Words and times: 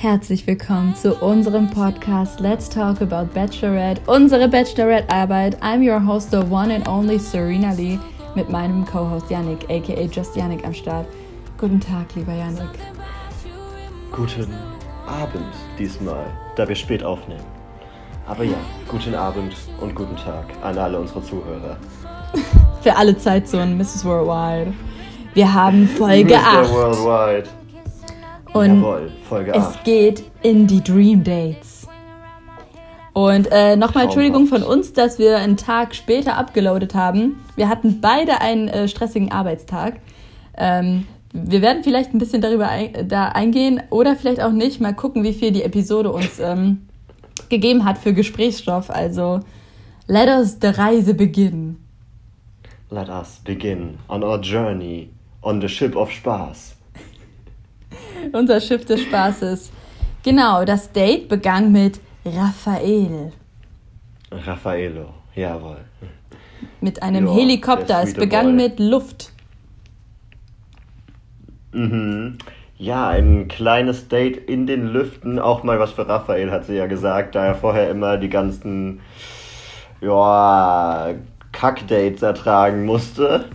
Herzlich 0.00 0.46
willkommen 0.46 0.96
zu 0.96 1.14
unserem 1.16 1.68
Podcast 1.68 2.40
Let's 2.40 2.70
Talk 2.70 3.02
About 3.02 3.34
Bachelorette, 3.34 4.00
unsere 4.06 4.48
Bachelorette-Arbeit. 4.48 5.62
I'm 5.62 5.86
your 5.86 6.02
host, 6.02 6.30
the 6.30 6.38
one 6.38 6.74
and 6.74 6.88
only 6.88 7.18
Serena 7.18 7.72
Lee, 7.74 7.98
mit 8.34 8.48
meinem 8.48 8.86
Co-Host 8.86 9.30
Yannick, 9.30 9.68
aka 9.68 10.06
Just 10.06 10.34
Yannick 10.34 10.64
am 10.64 10.72
Start. 10.72 11.06
Guten 11.58 11.78
Tag, 11.78 12.06
lieber 12.14 12.32
Yannick. 12.32 12.78
Guten 14.10 14.54
Abend 15.06 15.52
diesmal, 15.78 16.24
da 16.56 16.66
wir 16.66 16.76
spät 16.76 17.04
aufnehmen. 17.04 17.44
Aber 18.26 18.44
ja, 18.44 18.56
guten 18.88 19.14
Abend 19.14 19.54
und 19.82 19.94
guten 19.94 20.16
Tag 20.16 20.46
an 20.62 20.78
alle 20.78 20.98
unsere 20.98 21.22
Zuhörer. 21.22 21.76
Für 22.80 22.96
alle 22.96 23.18
Zeitzonen, 23.18 23.76
Mrs. 23.76 24.06
Worldwide. 24.06 24.72
Wir 25.34 25.52
haben 25.52 25.86
Folge 25.86 26.34
Mr. 26.34 26.60
8. 26.62 26.72
Worldwide. 26.72 27.59
Und 28.52 28.82
Jawohl, 28.82 29.10
Folge 29.28 29.52
es 29.52 29.64
8. 29.64 29.84
geht 29.84 30.24
in 30.42 30.66
die 30.66 30.82
Dream 30.82 31.22
Dates. 31.22 31.86
Und 33.12 33.48
äh, 33.50 33.76
nochmal 33.76 34.04
Entschuldigung 34.04 34.46
von 34.46 34.62
uns, 34.62 34.92
dass 34.92 35.18
wir 35.18 35.38
einen 35.38 35.56
Tag 35.56 35.94
später 35.94 36.36
abgeloadet 36.36 36.94
haben. 36.94 37.40
Wir 37.56 37.68
hatten 37.68 38.00
beide 38.00 38.40
einen 38.40 38.68
äh, 38.68 38.88
stressigen 38.88 39.32
Arbeitstag. 39.32 40.00
Ähm, 40.56 41.06
wir 41.32 41.62
werden 41.62 41.84
vielleicht 41.84 42.12
ein 42.12 42.18
bisschen 42.18 42.40
darüber 42.40 42.68
ein, 42.68 43.08
da 43.08 43.28
eingehen 43.28 43.82
oder 43.90 44.16
vielleicht 44.16 44.40
auch 44.40 44.52
nicht. 44.52 44.80
Mal 44.80 44.94
gucken, 44.94 45.22
wie 45.22 45.32
viel 45.32 45.52
die 45.52 45.62
Episode 45.62 46.10
uns 46.10 46.40
ähm, 46.40 46.88
gegeben 47.48 47.84
hat 47.84 47.98
für 47.98 48.12
Gesprächsstoff. 48.12 48.90
Also, 48.90 49.40
let 50.06 50.28
us 50.28 50.58
the 50.60 50.68
Reise 50.68 51.14
beginnen. 51.14 51.84
Let 52.90 53.08
us 53.08 53.40
begin 53.44 53.98
on 54.08 54.24
our 54.24 54.40
journey 54.40 55.10
on 55.42 55.60
the 55.60 55.68
ship 55.68 55.94
of 55.94 56.10
Spaß. 56.10 56.74
Unser 58.32 58.60
Schiff 58.60 58.84
des 58.84 59.02
Spaßes. 59.02 59.70
Genau, 60.22 60.64
das 60.64 60.92
Date 60.92 61.28
begann 61.28 61.72
mit 61.72 62.00
Raphael. 62.24 63.32
Raffaello, 64.30 65.06
jawohl. 65.34 65.78
Mit 66.80 67.02
einem 67.02 67.26
Ja, 67.26 67.34
Helikopter. 67.34 68.02
Es 68.02 68.14
begann 68.14 68.56
Boy. 68.56 68.68
mit 68.68 68.78
Luft. 68.78 69.32
Mhm. 71.72 72.38
Ja, 72.76 73.08
ein 73.08 73.48
kleines 73.48 74.08
Date 74.08 74.36
in 74.48 74.66
den 74.66 74.86
Lüften, 74.86 75.38
auch 75.38 75.62
mal 75.62 75.78
was 75.78 75.92
für 75.92 76.08
Raphael, 76.08 76.50
hat 76.50 76.64
sie 76.64 76.76
ja 76.76 76.86
gesagt, 76.86 77.34
da 77.34 77.44
er 77.44 77.54
vorher 77.54 77.90
immer 77.90 78.16
die 78.16 78.30
ganzen, 78.30 79.00
ja, 80.00 81.14
Kackdates 81.52 82.22
ertragen 82.22 82.84
musste, 82.86 83.46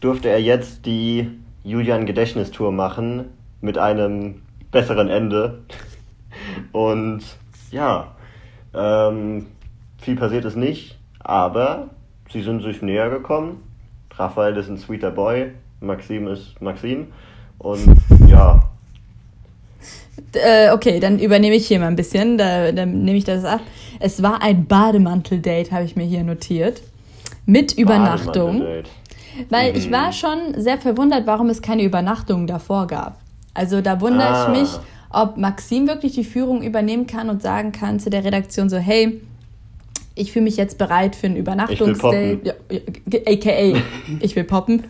durfte 0.00 0.28
er 0.28 0.42
jetzt 0.42 0.84
die 0.84 1.30
Julian-Gedächtnistour 1.64 2.70
machen 2.72 3.26
mit 3.66 3.76
einem 3.76 4.42
besseren 4.70 5.08
Ende. 5.10 5.58
Und 6.72 7.20
ja, 7.70 8.12
ähm, 8.74 9.46
viel 9.98 10.16
passiert 10.16 10.44
ist 10.44 10.56
nicht, 10.56 10.96
aber 11.18 11.90
sie 12.32 12.42
sind 12.42 12.62
sich 12.62 12.80
näher 12.80 13.10
gekommen. 13.10 13.62
Raphael 14.14 14.56
ist 14.56 14.68
ein 14.70 14.78
sweeter 14.78 15.10
Boy, 15.10 15.52
Maxim 15.80 16.28
ist 16.28 16.60
Maxim. 16.62 17.08
Und 17.58 17.96
ja, 18.28 18.62
Äh, 20.32 20.70
okay, 20.72 20.98
dann 21.00 21.18
übernehme 21.18 21.56
ich 21.56 21.66
hier 21.66 21.78
mal 21.78 21.88
ein 21.88 21.96
bisschen. 21.96 22.38
Da, 22.38 22.72
dann 22.72 23.04
nehme 23.04 23.18
ich 23.18 23.24
das 23.24 23.44
ab. 23.44 23.60
Es 24.00 24.22
war 24.22 24.42
ein 24.42 24.66
Bademantel-Date, 24.66 25.72
habe 25.72 25.84
ich 25.84 25.96
mir 25.96 26.04
hier 26.04 26.24
notiert. 26.24 26.82
Mit 27.44 27.72
Übernachtung. 27.72 28.62
Weil 29.50 29.72
Mhm. 29.72 29.78
ich 29.78 29.90
war 29.90 30.12
schon 30.12 30.38
sehr 30.56 30.78
verwundert, 30.78 31.26
warum 31.26 31.48
es 31.50 31.60
keine 31.62 31.82
Übernachtung 31.82 32.46
davor 32.46 32.86
gab. 32.86 33.18
Also 33.56 33.80
da 33.80 34.00
wundere 34.00 34.28
Ah. 34.28 34.52
ich 34.52 34.60
mich, 34.60 34.70
ob 35.10 35.36
Maxim 35.36 35.86
wirklich 35.88 36.12
die 36.12 36.24
Führung 36.24 36.62
übernehmen 36.62 37.06
kann 37.06 37.30
und 37.30 37.40
sagen 37.42 37.72
kann 37.72 37.98
zu 37.98 38.10
der 38.10 38.24
Redaktion 38.24 38.68
so, 38.68 38.76
hey, 38.76 39.20
ich 40.14 40.32
fühle 40.32 40.44
mich 40.44 40.56
jetzt 40.56 40.78
bereit 40.78 41.16
für 41.16 41.26
ein 41.26 41.36
Übernachtungsdate. 41.36 42.40
Ja, 42.44 42.52
AKA, 43.26 43.78
ich 44.20 44.36
will 44.36 44.44
poppen. 44.44 44.84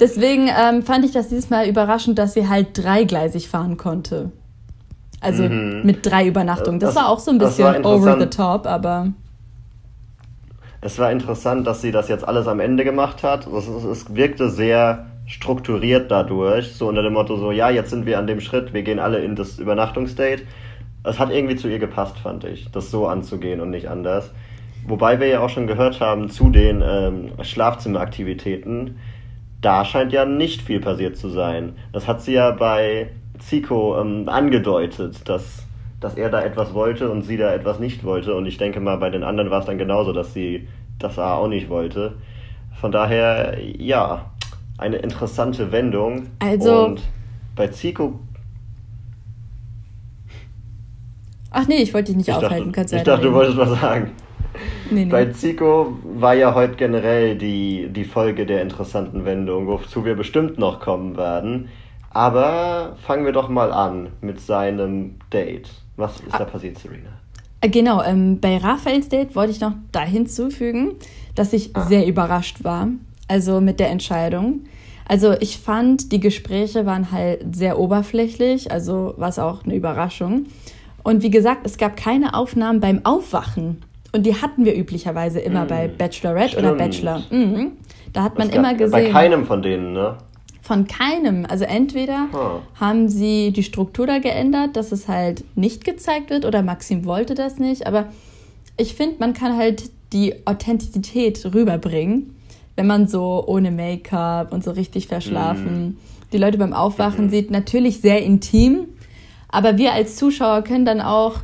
Deswegen 0.00 0.48
ähm, 0.48 0.82
fand 0.82 1.04
ich 1.04 1.12
das 1.12 1.28
dieses 1.28 1.50
Mal 1.50 1.68
überraschend, 1.68 2.18
dass 2.18 2.34
sie 2.34 2.48
halt 2.48 2.76
dreigleisig 2.78 3.48
fahren 3.48 3.76
konnte. 3.76 4.32
Also 5.20 5.44
Mhm. 5.44 5.82
mit 5.84 6.04
drei 6.04 6.26
Übernachtungen. 6.26 6.80
Das, 6.80 6.94
Das- 6.94 7.02
war 7.04 7.08
auch 7.10 7.20
so 7.20 7.30
ein 7.30 7.38
bisschen 7.38 7.84
over 7.84 8.18
the 8.18 8.26
top, 8.26 8.66
aber 8.66 9.08
Es 10.80 10.98
war 10.98 11.12
interessant, 11.12 11.64
dass 11.68 11.80
sie 11.80 11.92
das 11.92 12.08
jetzt 12.08 12.26
alles 12.26 12.48
am 12.48 12.58
Ende 12.58 12.82
gemacht 12.82 13.22
hat. 13.22 13.46
Es, 13.46 13.68
es, 13.68 13.84
es 13.84 14.14
wirkte 14.16 14.50
sehr 14.50 15.06
strukturiert 15.26 16.10
dadurch, 16.10 16.72
so 16.72 16.88
unter 16.88 17.02
dem 17.02 17.14
Motto 17.14 17.36
so, 17.36 17.52
ja, 17.52 17.70
jetzt 17.70 17.90
sind 17.90 18.06
wir 18.06 18.18
an 18.18 18.26
dem 18.26 18.40
Schritt, 18.40 18.72
wir 18.72 18.82
gehen 18.82 18.98
alle 18.98 19.18
in 19.18 19.36
das 19.36 19.58
Übernachtungsdate. 19.58 20.42
Es 21.04 21.18
hat 21.18 21.30
irgendwie 21.30 21.56
zu 21.56 21.68
ihr 21.68 21.78
gepasst, 21.78 22.18
fand 22.18 22.44
ich, 22.44 22.70
das 22.70 22.90
so 22.90 23.06
anzugehen 23.06 23.60
und 23.60 23.70
nicht 23.70 23.88
anders. 23.88 24.32
Wobei 24.86 25.20
wir 25.20 25.28
ja 25.28 25.40
auch 25.40 25.48
schon 25.48 25.66
gehört 25.66 26.00
haben 26.00 26.28
zu 26.28 26.50
den 26.50 26.82
ähm, 26.84 27.32
Schlafzimmeraktivitäten, 27.42 28.98
da 29.60 29.84
scheint 29.84 30.12
ja 30.12 30.24
nicht 30.24 30.62
viel 30.62 30.80
passiert 30.80 31.16
zu 31.16 31.28
sein. 31.28 31.76
Das 31.92 32.08
hat 32.08 32.20
sie 32.20 32.34
ja 32.34 32.50
bei 32.50 33.10
Zico 33.38 34.00
ähm, 34.00 34.28
angedeutet, 34.28 35.28
dass, 35.28 35.66
dass 36.00 36.14
er 36.14 36.30
da 36.30 36.42
etwas 36.42 36.74
wollte 36.74 37.10
und 37.10 37.22
sie 37.22 37.36
da 37.36 37.54
etwas 37.54 37.78
nicht 37.78 38.02
wollte. 38.02 38.34
Und 38.34 38.46
ich 38.46 38.58
denke 38.58 38.80
mal, 38.80 38.96
bei 38.96 39.10
den 39.10 39.22
anderen 39.22 39.50
war 39.50 39.60
es 39.60 39.66
dann 39.66 39.78
genauso, 39.78 40.12
dass 40.12 40.34
sie 40.34 40.66
das 40.98 41.18
auch 41.18 41.48
nicht 41.48 41.68
wollte. 41.68 42.14
Von 42.80 42.90
daher, 42.90 43.58
ja, 43.60 44.31
eine 44.82 44.96
interessante 44.96 45.72
Wendung. 45.72 46.26
Also- 46.40 46.86
Und 46.86 47.02
bei 47.56 47.68
Zico, 47.68 48.18
ach 51.50 51.66
nee, 51.68 51.76
ich 51.82 51.92
wollte 51.94 52.08
dich 52.12 52.16
nicht 52.16 52.28
ich 52.28 52.34
aufhalten. 52.34 52.56
dachte, 52.66 52.72
Kannst 52.72 52.94
ich 52.94 53.02
dachte, 53.02 53.22
du 53.26 53.32
wolltest 53.32 53.56
was 53.58 53.80
sagen. 53.80 54.10
nee, 54.90 55.04
nee. 55.04 55.10
Bei 55.10 55.26
Zico 55.26 55.96
war 56.04 56.34
ja 56.34 56.54
heute 56.54 56.74
generell 56.76 57.36
die, 57.36 57.88
die 57.90 58.04
Folge 58.04 58.46
der 58.46 58.62
interessanten 58.62 59.24
Wendung, 59.24 59.66
wozu 59.66 60.04
wir 60.04 60.14
bestimmt 60.14 60.58
noch 60.58 60.80
kommen 60.80 61.16
werden. 61.16 61.68
Aber 62.10 62.96
fangen 63.06 63.24
wir 63.24 63.32
doch 63.32 63.48
mal 63.48 63.72
an 63.72 64.08
mit 64.20 64.38
seinem 64.40 65.14
Date. 65.32 65.70
Was 65.96 66.20
ist 66.20 66.32
da 66.38 66.44
passiert, 66.44 66.78
Serena? 66.78 67.08
Äh, 67.62 67.68
Genau, 67.70 68.02
ähm, 68.02 68.38
bei 68.40 68.58
Raphaels 68.58 69.08
Date 69.08 69.34
wollte 69.34 69.52
ich 69.52 69.60
noch 69.60 69.72
da 69.92 70.00
hinzufügen, 70.02 70.92
dass 71.34 71.52
ich 71.54 71.74
Ah. 71.74 71.82
sehr 71.86 72.06
überrascht 72.06 72.64
war, 72.64 72.88
also 73.32 73.62
mit 73.62 73.80
der 73.80 73.88
Entscheidung. 73.88 74.60
Also 75.08 75.32
ich 75.40 75.56
fand, 75.58 76.12
die 76.12 76.20
Gespräche 76.20 76.84
waren 76.84 77.10
halt 77.10 77.56
sehr 77.56 77.78
oberflächlich, 77.78 78.70
also 78.70 79.14
war 79.16 79.30
es 79.30 79.38
auch 79.38 79.64
eine 79.64 79.74
Überraschung. 79.74 80.44
Und 81.02 81.22
wie 81.22 81.30
gesagt, 81.30 81.62
es 81.64 81.78
gab 81.78 81.96
keine 81.96 82.34
Aufnahmen 82.34 82.80
beim 82.80 83.00
Aufwachen. 83.04 83.82
Und 84.14 84.26
die 84.26 84.34
hatten 84.40 84.66
wir 84.66 84.76
üblicherweise 84.76 85.40
immer 85.40 85.64
Mm, 85.64 85.68
bei 85.68 85.88
Bachelorette 85.88 86.58
oder 86.58 86.66
stimmt. 86.76 86.78
Bachelor. 86.78 87.22
Mhm. 87.30 87.72
Da 88.12 88.22
hat 88.22 88.36
man 88.38 88.48
gab- 88.48 88.56
immer 88.58 88.74
gesehen. 88.74 88.92
Bei 88.92 89.10
keinem 89.10 89.46
von 89.46 89.62
denen, 89.62 89.94
ne? 89.94 90.18
Von 90.60 90.86
keinem. 90.86 91.46
Also 91.48 91.64
entweder 91.64 92.28
Ah. 92.34 92.60
haben 92.78 93.08
sie 93.08 93.50
die 93.52 93.62
Struktur 93.62 94.06
da 94.06 94.18
geändert, 94.18 94.76
dass 94.76 94.92
es 94.92 95.08
halt 95.08 95.42
nicht 95.56 95.84
gezeigt 95.84 96.28
wird 96.30 96.44
oder 96.44 96.62
Maxim 96.62 97.06
wollte 97.06 97.34
das 97.34 97.58
nicht. 97.58 97.86
Aber 97.86 98.04
ich 98.76 98.94
finde, 98.94 99.16
man 99.18 99.32
kann 99.32 99.56
halt 99.56 99.90
die 100.12 100.34
Authentizität 100.46 101.42
rüberbringen, 101.54 102.36
wenn 102.76 102.86
man 102.86 103.06
so 103.06 103.44
ohne 103.46 103.70
Make-up 103.70 104.52
und 104.52 104.64
so 104.64 104.70
richtig 104.70 105.08
verschlafen 105.08 105.98
die 106.32 106.38
Leute 106.38 106.58
beim 106.58 106.72
Aufwachen 106.72 107.30
sieht. 107.30 107.50
Natürlich 107.50 108.00
sehr 108.00 108.22
intim, 108.22 108.88
aber 109.48 109.76
wir 109.76 109.92
als 109.92 110.16
Zuschauer 110.16 110.62
können 110.62 110.84
dann 110.84 111.00
auch 111.00 111.36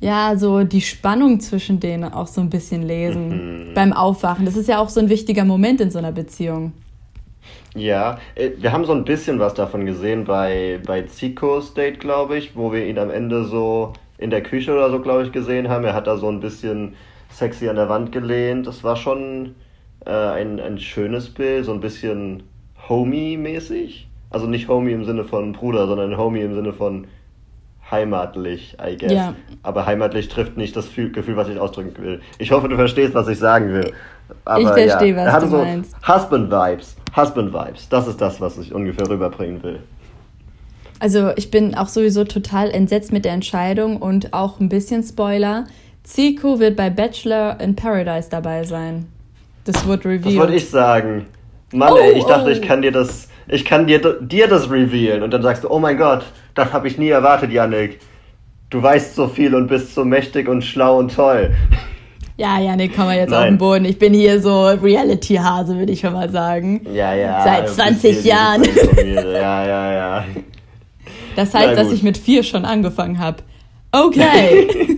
ja 0.00 0.36
so 0.36 0.64
die 0.64 0.80
Spannung 0.80 1.40
zwischen 1.40 1.80
denen 1.80 2.04
auch 2.04 2.26
so 2.26 2.40
ein 2.40 2.50
bisschen 2.50 2.82
lesen 2.82 3.72
beim 3.74 3.92
Aufwachen. 3.92 4.44
Das 4.44 4.56
ist 4.56 4.68
ja 4.68 4.78
auch 4.78 4.88
so 4.88 5.00
ein 5.00 5.08
wichtiger 5.08 5.44
Moment 5.44 5.80
in 5.80 5.90
so 5.90 5.98
einer 5.98 6.12
Beziehung. 6.12 6.72
Ja, 7.74 8.18
äh, 8.34 8.50
wir 8.58 8.72
haben 8.72 8.84
so 8.84 8.92
ein 8.92 9.04
bisschen 9.04 9.38
was 9.38 9.54
davon 9.54 9.86
gesehen 9.86 10.24
bei, 10.24 10.80
bei 10.86 11.02
Zico's 11.02 11.74
Date, 11.74 12.00
glaube 12.00 12.36
ich, 12.36 12.56
wo 12.56 12.72
wir 12.72 12.86
ihn 12.86 12.98
am 12.98 13.10
Ende 13.10 13.44
so 13.44 13.92
in 14.18 14.30
der 14.30 14.42
Küche 14.42 14.72
oder 14.72 14.90
so, 14.90 15.00
glaube 15.00 15.24
ich, 15.24 15.32
gesehen 15.32 15.68
haben. 15.68 15.84
Er 15.84 15.94
hat 15.94 16.06
da 16.06 16.16
so 16.16 16.28
ein 16.28 16.40
bisschen 16.40 16.94
sexy 17.30 17.68
an 17.68 17.76
der 17.76 17.88
Wand 17.88 18.10
gelehnt. 18.10 18.66
Das 18.66 18.82
war 18.82 18.96
schon 18.96 19.54
äh, 20.06 20.10
ein, 20.10 20.60
ein 20.60 20.78
schönes 20.78 21.28
Bild, 21.30 21.64
so 21.64 21.72
ein 21.72 21.80
bisschen 21.80 22.42
Homie-mäßig. 22.88 24.06
Also 24.30 24.46
nicht 24.46 24.68
Homie 24.68 24.92
im 24.92 25.04
Sinne 25.04 25.24
von 25.24 25.52
Bruder, 25.52 25.86
sondern 25.86 26.16
Homie 26.16 26.40
im 26.40 26.54
Sinne 26.54 26.72
von 26.72 27.06
heimatlich, 27.90 28.76
I 28.84 28.96
guess. 28.96 29.12
Ja. 29.12 29.34
Aber 29.62 29.86
heimatlich 29.86 30.28
trifft 30.28 30.56
nicht 30.56 30.76
das 30.76 30.86
Fühl- 30.86 31.10
Gefühl, 31.12 31.36
was 31.36 31.48
ich 31.48 31.58
ausdrücken 31.58 32.02
will. 32.02 32.20
Ich 32.38 32.52
hoffe, 32.52 32.68
du 32.68 32.76
verstehst, 32.76 33.14
was 33.14 33.28
ich 33.28 33.38
sagen 33.38 33.72
will. 33.72 33.92
Aber 34.44 34.60
Ich 34.60 34.68
verstehe, 34.68 35.16
was 35.16 35.32
er 35.34 35.40
du 35.40 35.46
so 35.46 35.56
meinst. 35.58 35.96
Husband-Vibes. 36.06 36.96
Husband-Vibes. 37.16 37.88
Das 37.88 38.06
ist 38.06 38.20
das, 38.20 38.40
was 38.40 38.58
ich 38.58 38.74
ungefähr 38.74 39.08
rüberbringen 39.08 39.62
will. 39.62 39.78
Also 41.00 41.30
ich 41.36 41.50
bin 41.50 41.74
auch 41.74 41.88
sowieso 41.88 42.24
total 42.24 42.70
entsetzt 42.70 43.12
mit 43.12 43.24
der 43.24 43.32
Entscheidung 43.32 43.96
und 44.02 44.34
auch 44.34 44.60
ein 44.60 44.68
bisschen 44.68 45.02
Spoiler. 45.02 45.64
Zico 46.02 46.58
wird 46.58 46.76
bei 46.76 46.90
Bachelor 46.90 47.58
in 47.60 47.76
Paradise 47.76 48.28
dabei 48.30 48.64
sein. 48.64 49.06
Das 49.68 49.86
wird 49.86 50.04
Das 50.04 50.10
revealed. 50.10 50.38
wollte 50.38 50.54
ich 50.54 50.68
sagen. 50.70 51.26
Mann, 51.72 51.92
Oh, 51.92 51.96
ey, 51.98 52.12
ich 52.18 52.24
dachte, 52.24 52.46
oh. 52.46 52.52
ich 52.52 52.62
kann 52.62 52.80
dir 52.80 52.90
das, 52.90 53.28
ich 53.48 53.64
kann 53.66 53.86
dir, 53.86 53.98
dir 54.20 54.48
das 54.48 54.70
revealen. 54.70 55.22
Und 55.22 55.30
dann 55.32 55.42
sagst 55.42 55.64
du, 55.64 55.70
oh 55.70 55.78
mein 55.78 55.98
Gott, 55.98 56.24
das 56.54 56.72
habe 56.72 56.88
ich 56.88 56.96
nie 56.96 57.10
erwartet, 57.10 57.52
Yannick. 57.52 58.00
Du 58.70 58.82
weißt 58.82 59.14
so 59.14 59.28
viel 59.28 59.54
und 59.54 59.66
bist 59.68 59.94
so 59.94 60.04
mächtig 60.06 60.48
und 60.48 60.62
schlau 60.64 60.98
und 60.98 61.14
toll. 61.14 61.54
Ja, 62.40 62.60
Janik, 62.60 62.92
komm 62.94 63.06
mal 63.06 63.16
jetzt 63.16 63.30
Nein. 63.30 63.38
auf 63.40 63.44
den 63.46 63.58
Boden. 63.58 63.84
Ich 63.84 63.98
bin 63.98 64.14
hier 64.14 64.40
so 64.40 64.66
Reality-Hase, 64.68 65.76
würde 65.76 65.90
ich 65.90 65.98
schon 65.98 66.12
mal 66.12 66.30
sagen. 66.30 66.86
Ja, 66.94 67.12
ja. 67.12 67.42
Seit 67.42 67.68
20 67.68 68.24
Jahren. 68.24 68.62
ja, 68.96 69.66
ja, 69.66 69.92
ja. 69.92 70.24
Das 71.34 71.52
heißt, 71.52 71.76
dass 71.76 71.90
ich 71.90 72.04
mit 72.04 72.16
vier 72.16 72.44
schon 72.44 72.64
angefangen 72.64 73.18
habe. 73.18 73.38
Okay. 73.90 74.68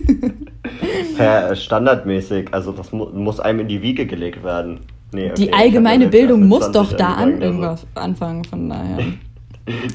ja, 1.23 1.55
standardmäßig. 1.55 2.53
Also 2.53 2.71
das 2.71 2.91
mu 2.91 3.05
muss 3.07 3.39
einem 3.39 3.61
in 3.61 3.67
die 3.67 3.81
Wiege 3.81 4.05
gelegt 4.05 4.43
werden. 4.43 4.79
Nee, 5.13 5.31
okay, 5.31 5.45
die 5.45 5.53
allgemeine 5.53 6.07
Bildung 6.07 6.47
muss 6.47 6.71
doch 6.71 6.93
da 6.93 7.15
an 7.15 7.41
irgendwas 7.41 7.85
also. 7.95 8.05
anfangen, 8.05 8.43
von 8.45 8.69
daher. 8.69 8.97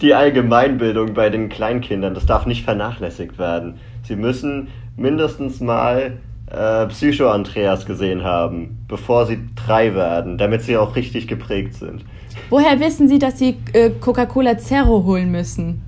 Die 0.00 0.14
Allgemeinbildung 0.14 1.12
bei 1.12 1.28
den 1.28 1.48
Kleinkindern, 1.48 2.14
das 2.14 2.24
darf 2.24 2.46
nicht 2.46 2.62
vernachlässigt 2.62 3.36
werden. 3.36 3.74
Sie 4.04 4.14
müssen 4.14 4.68
mindestens 4.96 5.60
mal 5.60 6.18
äh, 6.50 6.86
Psycho-Andreas 6.86 7.84
gesehen 7.84 8.22
haben, 8.22 8.78
bevor 8.86 9.26
sie 9.26 9.38
drei 9.56 9.94
werden, 9.94 10.38
damit 10.38 10.62
sie 10.62 10.76
auch 10.76 10.94
richtig 10.94 11.26
geprägt 11.26 11.74
sind. 11.74 12.04
Woher 12.48 12.78
wissen 12.78 13.08
Sie, 13.08 13.18
dass 13.18 13.38
Sie 13.38 13.56
äh, 13.72 13.90
Coca-Cola 13.90 14.56
Zero 14.58 15.04
holen 15.04 15.32
müssen? 15.32 15.82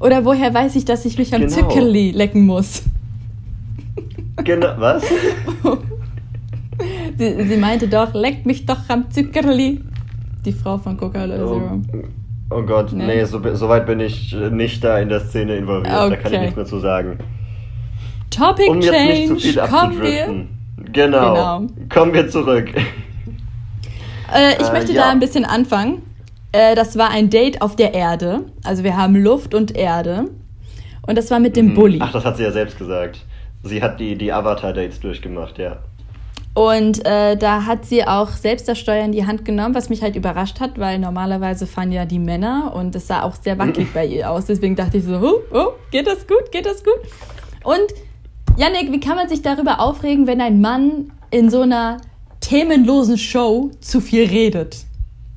Oder 0.00 0.24
woher 0.24 0.54
weiß 0.54 0.76
ich, 0.76 0.86
dass 0.86 1.04
ich 1.04 1.18
mich 1.18 1.34
am 1.34 1.42
genau. 1.42 1.52
Zuckerli 1.52 2.12
lecken 2.12 2.46
muss? 2.46 2.84
Genau, 4.44 4.74
was? 4.78 5.02
sie, 7.18 7.44
sie, 7.44 7.56
meinte 7.56 7.88
doch, 7.88 8.14
leck 8.14 8.46
mich 8.46 8.66
doch 8.66 8.88
am 8.88 9.10
Zuckerli. 9.10 9.80
Die 10.44 10.52
Frau 10.52 10.78
von 10.78 10.96
Coca-Cola 10.96 11.36
Zero. 11.36 11.80
Oh, 12.50 12.56
oh 12.56 12.62
Gott, 12.62 12.92
nee, 12.92 13.06
nee 13.06 13.24
so, 13.24 13.40
so, 13.54 13.68
weit 13.68 13.86
bin 13.86 14.00
ich 14.00 14.34
nicht 14.50 14.82
da 14.82 14.98
in 14.98 15.08
der 15.08 15.20
Szene 15.20 15.56
involviert. 15.56 15.94
Okay. 15.94 16.10
Da 16.10 16.16
kann 16.16 16.32
ich 16.32 16.40
nichts 16.40 16.56
mehr 16.56 16.64
zu 16.64 16.78
sagen. 16.78 17.18
Topic 18.30 18.70
um 18.70 18.80
jetzt 18.80 18.94
Change. 18.94 19.12
nicht 19.12 19.28
zu 19.28 19.36
viel 19.36 19.60
abzudriften. 19.60 20.48
Genau. 20.92 21.34
genau. 21.34 21.66
Kommen 21.88 22.14
wir 22.14 22.28
zurück. 22.28 22.72
Äh, 24.32 24.54
ich 24.60 24.68
äh, 24.68 24.72
möchte 24.72 24.92
ja. 24.92 25.02
da 25.02 25.10
ein 25.10 25.18
bisschen 25.18 25.44
anfangen. 25.44 26.02
Äh, 26.52 26.74
das 26.74 26.96
war 26.96 27.10
ein 27.10 27.30
Date 27.30 27.62
auf 27.62 27.76
der 27.76 27.94
Erde. 27.94 28.44
Also 28.64 28.84
wir 28.84 28.96
haben 28.96 29.16
Luft 29.16 29.54
und 29.54 29.76
Erde. 29.76 30.26
Und 31.06 31.18
das 31.18 31.30
war 31.30 31.40
mit 31.40 31.56
dem 31.56 31.70
mhm. 31.70 31.74
Bulli. 31.74 31.98
Ach, 32.00 32.12
das 32.12 32.24
hat 32.24 32.36
sie 32.36 32.44
ja 32.44 32.52
selbst 32.52 32.78
gesagt. 32.78 33.24
Sie 33.62 33.82
hat 33.82 34.00
die, 34.00 34.16
die 34.16 34.32
Avatar-Dates 34.32 35.00
durchgemacht, 35.00 35.58
ja. 35.58 35.78
Und 36.52 37.06
äh, 37.06 37.36
da 37.36 37.64
hat 37.64 37.84
sie 37.84 38.04
auch 38.04 38.30
selbst 38.30 38.66
das 38.66 38.78
Steuer 38.78 39.04
in 39.04 39.12
die 39.12 39.26
Hand 39.26 39.44
genommen, 39.44 39.74
was 39.74 39.88
mich 39.88 40.02
halt 40.02 40.16
überrascht 40.16 40.58
hat, 40.58 40.78
weil 40.78 40.98
normalerweise 40.98 41.66
fahren 41.66 41.92
ja 41.92 42.04
die 42.04 42.18
Männer 42.18 42.72
und 42.74 42.94
es 42.96 43.06
sah 43.06 43.22
auch 43.22 43.36
sehr 43.36 43.58
wackelig 43.58 43.88
bei 43.94 44.06
ihr 44.06 44.30
aus. 44.30 44.46
Deswegen 44.46 44.74
dachte 44.74 44.98
ich 44.98 45.04
so, 45.04 45.16
oh, 45.16 45.56
oh, 45.56 45.72
geht 45.90 46.06
das 46.06 46.26
gut, 46.26 46.50
geht 46.50 46.66
das 46.66 46.82
gut? 46.82 46.98
Und 47.62 47.94
Yannick, 48.56 48.90
wie 48.90 49.00
kann 49.00 49.16
man 49.16 49.28
sich 49.28 49.42
darüber 49.42 49.80
aufregen, 49.80 50.26
wenn 50.26 50.40
ein 50.40 50.60
Mann 50.60 51.12
in 51.30 51.50
so 51.50 51.60
einer 51.60 51.98
themenlosen 52.40 53.16
Show 53.16 53.70
zu 53.80 54.00
viel 54.00 54.26
redet? 54.26 54.84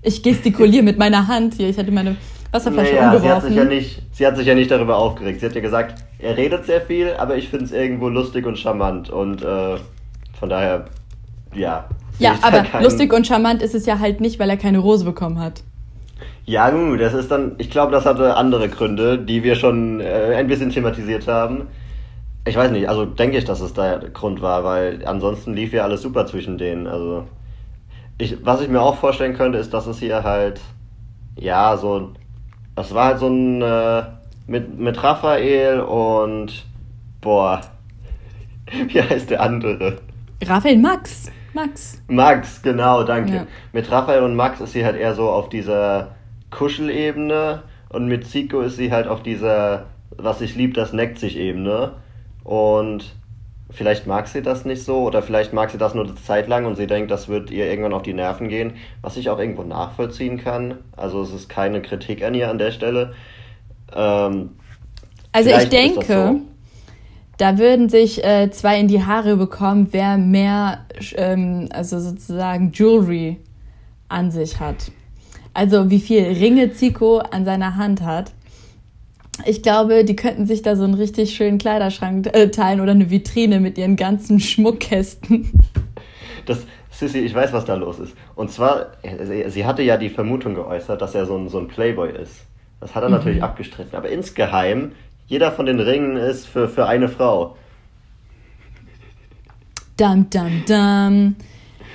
Ich 0.01 0.23
gestikuliere 0.23 0.83
mit 0.83 0.97
meiner 0.97 1.27
Hand 1.27 1.53
hier. 1.53 1.69
Ich 1.69 1.77
hatte 1.77 1.91
meine 1.91 2.17
Wasserflasche 2.51 2.95
naja, 2.95 3.11
umgeworfen. 3.11 3.23
Sie 3.23 3.29
hat, 3.29 3.43
sich 3.43 3.55
ja 3.55 3.63
nicht, 3.63 4.01
sie 4.11 4.27
hat 4.27 4.37
sich 4.37 4.47
ja 4.47 4.55
nicht 4.55 4.71
darüber 4.71 4.97
aufgeregt. 4.97 5.39
Sie 5.39 5.45
hat 5.45 5.53
ja 5.53 5.61
gesagt, 5.61 6.02
er 6.23 6.37
redet 6.37 6.65
sehr 6.65 6.81
viel, 6.81 7.13
aber 7.17 7.35
ich 7.35 7.49
finde 7.49 7.65
es 7.65 7.71
irgendwo 7.71 8.09
lustig 8.09 8.45
und 8.45 8.57
charmant. 8.57 9.09
Und 9.09 9.43
äh, 9.43 9.77
von 10.39 10.49
daher, 10.49 10.85
ja. 11.53 11.85
Ja, 12.19 12.37
aber 12.41 12.63
lustig 12.81 13.11
und 13.13 13.27
charmant 13.27 13.61
ist 13.61 13.75
es 13.75 13.85
ja 13.85 13.99
halt 13.99 14.21
nicht, 14.21 14.39
weil 14.39 14.49
er 14.49 14.57
keine 14.57 14.79
Rose 14.79 15.03
bekommen 15.03 15.39
hat. 15.39 15.63
Ja, 16.45 16.69
gut, 16.69 16.99
das 16.99 17.13
ist 17.13 17.31
dann, 17.31 17.53
ich 17.57 17.69
glaube, 17.69 17.91
das 17.91 18.05
hatte 18.05 18.35
andere 18.35 18.69
Gründe, 18.69 19.17
die 19.17 19.43
wir 19.43 19.55
schon 19.55 19.99
äh, 19.99 20.35
ein 20.35 20.47
bisschen 20.47 20.69
thematisiert 20.69 21.27
haben. 21.27 21.67
Ich 22.45 22.55
weiß 22.55 22.71
nicht, 22.71 22.89
also 22.89 23.05
denke 23.05 23.37
ich, 23.37 23.45
dass 23.45 23.61
es 23.61 23.73
der 23.73 23.99
Grund 24.13 24.41
war, 24.41 24.63
weil 24.63 25.05
ansonsten 25.05 25.53
lief 25.53 25.71
ja 25.71 25.83
alles 25.83 26.01
super 26.01 26.25
zwischen 26.25 26.57
denen. 26.57 26.87
Also 26.87 27.25
ich, 28.17 28.45
was 28.45 28.61
ich 28.61 28.67
mir 28.67 28.81
auch 28.81 28.97
vorstellen 28.97 29.35
könnte, 29.35 29.57
ist, 29.57 29.73
dass 29.73 29.87
es 29.87 29.99
hier 29.99 30.23
halt, 30.23 30.59
ja, 31.37 31.77
so, 31.77 32.11
das 32.75 32.93
war 32.93 33.05
halt 33.05 33.19
so 33.19 33.27
ein, 33.27 33.61
äh, 33.61 34.03
mit, 34.47 34.77
mit 34.77 35.01
Raphael 35.03 35.79
und, 35.81 36.65
boah, 37.21 37.61
wie 38.87 39.01
heißt 39.01 39.29
der 39.29 39.41
andere? 39.41 39.99
Raphael 40.45 40.77
Max. 40.77 41.31
Max. 41.53 42.01
Max, 42.07 42.61
genau, 42.61 43.03
danke. 43.03 43.35
Ja. 43.35 43.47
Mit 43.73 43.91
Raphael 43.91 44.23
und 44.23 44.35
Max 44.35 44.59
ist 44.59 44.73
sie 44.73 44.83
halt 44.83 44.95
eher 44.95 45.13
so 45.13 45.29
auf 45.29 45.49
dieser 45.49 46.15
Kuschelebene 46.49 47.61
und 47.89 48.07
mit 48.07 48.27
Zico 48.27 48.61
ist 48.61 48.75
sie 48.75 48.91
halt 48.91 49.07
auf 49.07 49.21
dieser, 49.21 49.85
was 50.17 50.41
ich 50.41 50.55
lieb, 50.55 50.73
das 50.73 50.93
neckt 50.93 51.19
sich 51.19 51.37
Ebene. 51.37 51.93
Und 52.43 53.15
vielleicht 53.69 54.07
mag 54.07 54.27
sie 54.27 54.41
das 54.41 54.65
nicht 54.65 54.83
so 54.83 55.03
oder 55.03 55.21
vielleicht 55.21 55.53
mag 55.53 55.69
sie 55.69 55.77
das 55.77 55.93
nur 55.93 56.05
eine 56.05 56.15
Zeit 56.15 56.47
lang 56.47 56.65
und 56.65 56.75
sie 56.75 56.87
denkt, 56.87 57.11
das 57.11 57.27
wird 57.27 57.51
ihr 57.51 57.67
irgendwann 57.67 57.93
auf 57.93 58.01
die 58.01 58.13
Nerven 58.13 58.49
gehen, 58.49 58.73
was 59.01 59.15
ich 59.15 59.29
auch 59.29 59.39
irgendwo 59.39 59.63
nachvollziehen 59.63 60.37
kann. 60.37 60.79
Also 60.97 61.21
es 61.21 61.31
ist 61.33 61.49
keine 61.49 61.81
Kritik 61.83 62.23
an 62.23 62.33
ihr 62.33 62.49
an 62.49 62.57
der 62.57 62.71
Stelle. 62.71 63.13
Ähm, 63.91 64.51
also 65.31 65.49
ich 65.49 65.69
denke, 65.69 66.35
so. 66.35 66.41
da 67.37 67.57
würden 67.57 67.89
sich 67.89 68.23
äh, 68.23 68.51
zwei 68.51 68.79
in 68.79 68.87
die 68.87 69.03
Haare 69.03 69.35
bekommen, 69.35 69.87
wer 69.91 70.17
mehr, 70.17 70.85
ähm, 71.15 71.69
also 71.71 71.99
sozusagen 71.99 72.71
Jewelry 72.73 73.39
an 74.09 74.29
sich 74.31 74.59
hat. 74.59 74.91
Also 75.53 75.89
wie 75.89 75.99
viel 75.99 76.23
Ringe 76.23 76.71
Zico 76.73 77.17
an 77.17 77.45
seiner 77.45 77.75
Hand 77.75 78.01
hat 78.01 78.31
ich 79.45 79.63
glaube, 79.63 80.05
die 80.05 80.15
könnten 80.15 80.45
sich 80.45 80.61
da 80.61 80.75
so 80.75 80.83
einen 80.83 80.93
richtig 80.93 81.35
schönen 81.35 81.57
Kleiderschrank 81.57 82.29
äh, 82.33 82.49
teilen 82.49 82.81
oder 82.81 82.91
eine 82.91 83.09
Vitrine 83.09 83.59
mit 83.59 83.77
ihren 83.77 83.95
ganzen 83.95 84.39
Schmuckkästen. 84.39 85.51
Das, 86.45 86.65
Sissy, 86.91 87.19
ich 87.19 87.33
weiß, 87.33 87.53
was 87.53 87.65
da 87.65 87.75
los 87.75 87.99
ist. 87.99 88.15
Und 88.35 88.51
zwar, 88.51 88.91
sie, 89.01 89.49
sie 89.49 89.65
hatte 89.65 89.81
ja 89.81 89.97
die 89.97 90.09
Vermutung 90.09 90.53
geäußert, 90.55 91.01
dass 91.01 91.15
er 91.15 91.25
so 91.25 91.37
ein, 91.37 91.49
so 91.49 91.57
ein 91.57 91.67
Playboy 91.67 92.11
ist. 92.11 92.45
Das 92.83 92.95
hat 92.95 93.03
er 93.03 93.09
mhm. 93.09 93.15
natürlich 93.15 93.41
abgestritten. 93.41 93.95
Aber 93.95 94.09
insgeheim, 94.09 94.91
jeder 95.27 95.53
von 95.53 95.65
den 95.65 95.79
Ringen 95.79 96.17
ist 96.17 96.45
für, 96.45 96.67
für 96.67 96.85
eine 96.85 97.07
Frau. 97.07 97.55
Dum, 99.95 100.29
dum, 100.29 100.63
dum. 100.67 101.35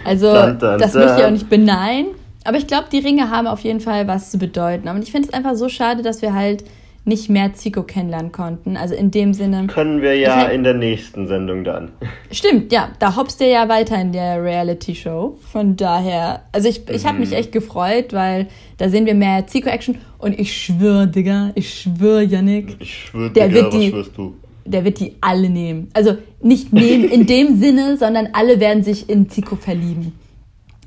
Also, 0.03 0.33
dum, 0.33 0.59
dum, 0.59 0.79
das 0.79 0.95
möchte 0.95 1.17
ich 1.19 1.25
auch 1.27 1.31
nicht 1.31 1.51
beneiden. 1.51 2.15
Aber 2.45 2.57
ich 2.57 2.67
glaube, 2.67 2.87
die 2.91 3.01
Ringe 3.01 3.31
haben 3.31 3.47
auf 3.47 3.61
jeden 3.61 3.81
Fall 3.81 4.09
was 4.09 4.31
zu 4.31 4.39
bedeuten. 4.39 4.89
Und 4.89 5.03
ich 5.03 5.13
finde 5.13 5.29
es 5.29 5.35
einfach 5.35 5.57
so 5.57 5.69
schade, 5.69 6.03
dass 6.03 6.23
wir 6.23 6.33
halt 6.33 6.65
nicht 7.09 7.29
mehr 7.29 7.55
Zico 7.55 7.83
kennenlernen 7.83 8.31
konnten. 8.31 8.77
Also 8.77 8.95
in 8.95 9.11
dem 9.11 9.35
Sinne. 9.35 9.67
Können 9.67 10.03
wir 10.03 10.17
ja 10.17 10.43
in 10.45 10.63
der 10.63 10.75
nächsten 10.75 11.27
Sendung 11.27 11.65
dann. 11.65 11.91
Stimmt, 12.31 12.73
ja. 12.73 12.91
Da 12.99 13.17
hoppst 13.17 13.41
du 13.41 13.51
ja 13.51 13.69
weiter 13.69 14.01
in 14.01 14.13
der 14.13 14.43
Reality-Show. 14.43 15.39
Von 15.51 15.77
daher, 15.77 16.43
also 16.53 16.69
ich, 16.69 16.89
ich 16.89 17.07
habe 17.07 17.19
mich 17.19 17.31
mhm. 17.31 17.37
echt 17.37 17.53
gefreut, 17.53 18.13
weil 18.13 18.47
da 18.77 18.89
sehen 18.89 19.07
wir 19.07 19.15
mehr 19.15 19.47
Zico-Action. 19.47 19.99
Und 20.19 20.39
ich 20.39 20.57
schwöre, 20.57 21.09
Digga, 21.09 21.51
ich 21.55 21.75
schwöre, 21.75 22.23
Yannick. 22.23 22.77
Ich 22.79 23.07
schwöre, 23.07 23.31
Digga, 23.31 23.51
wird 23.51 23.73
die, 23.73 23.79
was 23.79 23.89
schwörst 23.89 24.17
du? 24.17 24.37
Der 24.65 24.85
wird 24.85 25.01
die 25.01 25.17
alle 25.23 25.49
nehmen. 25.49 25.89
Also 25.95 26.19
nicht 26.43 26.73
nehmen 26.73 27.05
in 27.05 27.27
dem 27.27 27.59
Sinne, 27.59 27.97
sondern 27.97 28.29
alle 28.35 28.61
werden 28.61 28.83
sich 28.83 29.09
in 29.09 29.31
Zico 29.31 29.57
verlieben. 29.57 30.13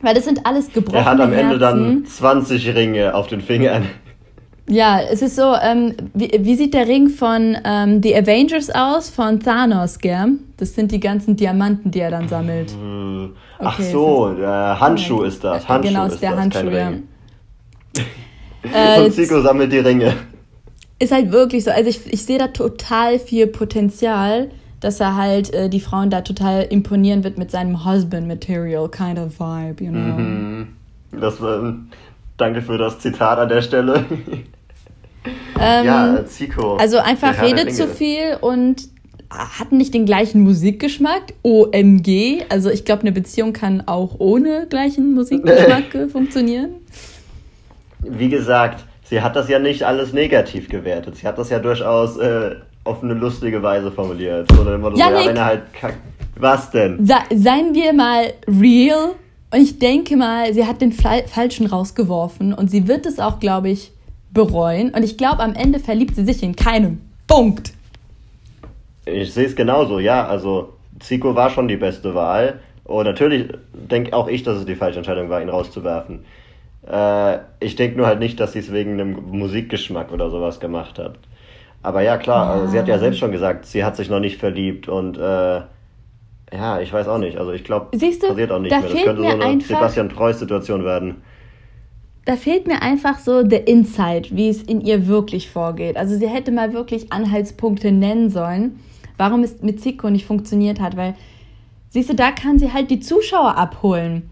Weil 0.02 0.16
das 0.16 0.26
sind 0.26 0.46
alles 0.46 0.72
gebrochene 0.72 1.04
Er 1.04 1.06
hat 1.06 1.20
am 1.20 1.34
Ende 1.34 1.58
dann 1.60 2.06
20 2.06 2.76
Ringe 2.76 3.14
auf 3.14 3.28
den 3.28 3.42
Fingern. 3.42 3.88
Ja, 4.70 5.02
es 5.02 5.22
ist 5.22 5.36
so, 5.36 5.56
ähm, 5.62 5.96
wie, 6.14 6.32
wie, 6.40 6.56
sieht 6.56 6.74
der 6.74 6.88
Ring 6.88 7.10
von 7.10 7.58
ähm, 7.66 8.02
The 8.02 8.16
Avengers 8.16 8.70
aus? 8.70 9.10
Von 9.10 9.40
Thanos, 9.40 10.00
gell? 10.00 10.34
Das 10.58 10.76
sind 10.76 10.92
die 10.92 11.00
ganzen 11.00 11.36
Diamanten, 11.36 11.92
die 11.92 12.00
er 12.00 12.12
dann 12.12 12.30
sammelt. 12.30 12.72
Okay, 12.72 13.32
Ach 13.60 13.82
so, 13.82 14.34
der 14.34 14.80
Handschuh 14.80 15.24
ist 15.24 15.44
das. 15.44 15.68
Handschuh 15.68 15.90
genau, 15.90 16.06
ist, 16.06 16.22
der 16.22 16.32
das, 16.32 16.40
Handschuh, 16.40 16.70
ja. 16.70 16.94
äh, 18.98 19.04
Und 19.04 19.14
Zico 19.14 19.42
sammelt 19.42 19.72
die 19.72 19.80
Ringe. 19.80 20.14
Ist 21.00 21.12
halt 21.12 21.32
wirklich 21.32 21.64
so. 21.64 21.72
Also 21.72 21.90
ich, 21.90 22.14
ich 22.14 22.24
sehe 22.24 22.38
da 22.38 22.48
total 22.48 23.18
viel 23.18 23.48
Potenzial, 23.48 24.52
dass 24.80 25.00
er 25.00 25.16
halt 25.16 25.54
äh, 25.54 25.70
die 25.70 25.80
Frauen 25.80 26.10
da 26.10 26.22
total 26.22 26.64
imponieren 26.64 27.24
wird 27.24 27.38
mit 27.38 27.52
seinem 27.52 27.86
Husband 27.86 28.28
Material 28.28 28.90
kind 28.90 29.18
of 29.18 29.40
vibe, 29.40 29.84
you 29.84 29.92
know. 29.92 30.00
Mhm. 30.00 30.68
Das 31.20 31.42
war, 31.42 31.74
danke 32.42 32.62
für 32.62 32.78
das 32.78 33.00
Zitat 33.00 33.40
an 33.40 33.50
der 33.50 33.62
Stelle. 33.62 34.06
Ähm, 35.64 35.86
ja, 35.86 36.26
Zico. 36.26 36.78
Also 36.78 36.98
einfach 36.98 37.40
redet 37.40 37.76
zu 37.76 37.88
viel 37.88 38.38
und 38.42 38.90
hatten 39.30 39.78
nicht 39.78 39.94
den 39.94 40.08
gleichen 40.08 40.42
Musikgeschmack. 40.42 41.34
OMG. 41.44 42.44
Also 42.50 42.72
ich 42.72 42.84
glaube, 42.84 43.02
eine 43.02 43.12
Beziehung 43.12 43.54
kann 43.54 43.84
auch 43.88 44.16
ohne 44.18 44.66
gleichen 44.68 45.14
Musikgeschmack 45.14 46.10
funktionieren. 46.12 46.72
Wie 48.00 48.30
gesagt, 48.30 48.84
sie 49.04 49.22
hat 49.22 49.36
das 49.36 49.48
ja 49.50 49.60
nicht 49.60 49.84
alles 49.84 50.12
negativ 50.12 50.68
gewertet. 50.68 51.18
Sie 51.18 51.28
hat 51.28 51.38
das 51.38 51.52
ja 51.52 51.60
durchaus 51.60 52.18
äh, 52.18 52.56
auf 52.84 53.04
eine 53.04 53.14
lustige 53.14 53.62
Weise 53.62 53.92
formuliert. 53.92 54.52
Oder 54.60 54.76
immer 54.76 54.92
so, 54.92 54.98
ja, 54.98 55.14
wenn 55.14 55.36
er 55.36 55.46
halt 55.46 55.74
kackt. 55.74 56.00
Was 56.38 56.72
denn? 56.72 57.06
seien 57.06 57.76
wir 57.76 57.94
mal 57.94 58.34
real. 58.48 59.12
Und 59.52 59.60
ich 59.60 59.80
denke 59.80 60.16
mal, 60.16 60.54
sie 60.54 60.66
hat 60.66 60.82
den 60.82 60.94
Fla 60.94 61.20
Falschen 61.28 61.68
rausgeworfen 61.68 62.54
und 62.54 62.72
sie 62.72 62.88
wird 62.88 63.06
es 63.06 63.20
auch, 63.20 63.40
glaube 63.40 63.70
ich, 63.70 63.92
bereuen. 64.32 64.92
Und 64.92 65.04
ich 65.04 65.18
glaube, 65.18 65.42
am 65.42 65.54
Ende 65.54 65.80
verliebt 65.80 66.16
sie 66.16 66.24
sich 66.24 66.42
in 66.42 66.56
keinem. 66.56 67.02
Punkt. 67.28 67.74
Ich 69.06 69.34
sehe 69.34 69.46
es 69.46 69.56
genauso, 69.56 70.00
ja. 70.00 70.26
Also 70.26 70.74
Zico 71.00 71.36
war 71.36 71.50
schon 71.50 71.68
die 71.68 71.78
beste 71.78 72.16
Wahl. 72.16 72.60
Und 72.86 73.06
natürlich 73.06 73.50
denke 73.74 74.14
auch 74.14 74.28
ich, 74.28 74.44
dass 74.44 74.58
es 74.58 74.66
die 74.66 74.76
falsche 74.76 75.00
Entscheidung 75.00 75.30
war, 75.30 75.42
ihn 75.42 75.50
rauszuwerfen. 75.50 76.26
Äh, 76.90 77.40
ich 77.60 77.76
denke 77.76 77.98
nur 77.98 78.08
halt 78.08 78.20
nicht, 78.20 78.40
dass 78.40 78.54
sie 78.54 78.60
es 78.60 78.72
wegen 78.72 78.94
einem 78.94 79.18
Musikgeschmack 79.32 80.12
oder 80.12 80.30
sowas 80.30 80.60
gemacht 80.60 80.98
hat. 80.98 81.16
Aber 81.84 82.02
ja, 82.02 82.18
klar. 82.18 82.50
Also 82.50 82.68
sie 82.68 82.80
hat 82.80 82.88
ja 82.88 83.00
selbst 83.00 83.20
schon 83.20 83.32
gesagt, 83.32 83.66
sie 83.66 83.84
hat 83.84 83.96
sich 83.98 84.10
noch 84.10 84.20
nicht 84.20 84.38
verliebt 84.38 84.88
und 84.88 85.18
äh, 85.18 85.62
ja, 86.54 86.80
ich 86.82 86.92
weiß 86.92 87.08
auch 87.08 87.18
nicht. 87.18 87.38
Also 87.38 87.52
ich 87.52 87.64
glaube, 87.64 87.98
passiert 88.28 88.52
auch 88.52 88.60
nicht 88.60 88.72
da 88.72 88.82
mehr. 88.82 88.90
Das 88.90 89.04
könnte 89.04 89.22
so 89.22 89.28
eine 89.28 89.44
einfach, 89.44 89.68
Sebastian 89.68 90.10
Preuß-Situation 90.10 90.84
werden. 90.84 91.22
Da 92.26 92.36
fehlt 92.36 92.68
mir 92.68 92.82
einfach 92.82 93.20
so 93.20 93.44
der 93.44 93.68
Insight, 93.68 94.36
wie 94.36 94.50
es 94.50 94.62
in 94.62 94.82
ihr 94.82 95.08
wirklich 95.08 95.50
vorgeht. 95.50 95.98
Also 95.98 96.16
sie 96.18 96.28
hätte 96.28 96.52
mal 96.52 96.74
wirklich 96.74 97.12
Anhaltspunkte 97.12 97.92
nennen 97.92 98.30
sollen, 98.30 98.80
warum 99.18 99.44
es 99.44 99.62
mit 99.62 99.82
Zico 99.82 100.10
nicht 100.10 100.26
funktioniert 100.26 100.80
hat, 100.80 100.98
weil 100.98 101.16
siehst 101.90 102.10
du, 102.10 102.16
da 102.16 102.32
kann 102.32 102.60
sie 102.60 102.74
halt 102.74 102.92
die 102.92 103.00
Zuschauer 103.00 103.58
abholen. 103.58 104.30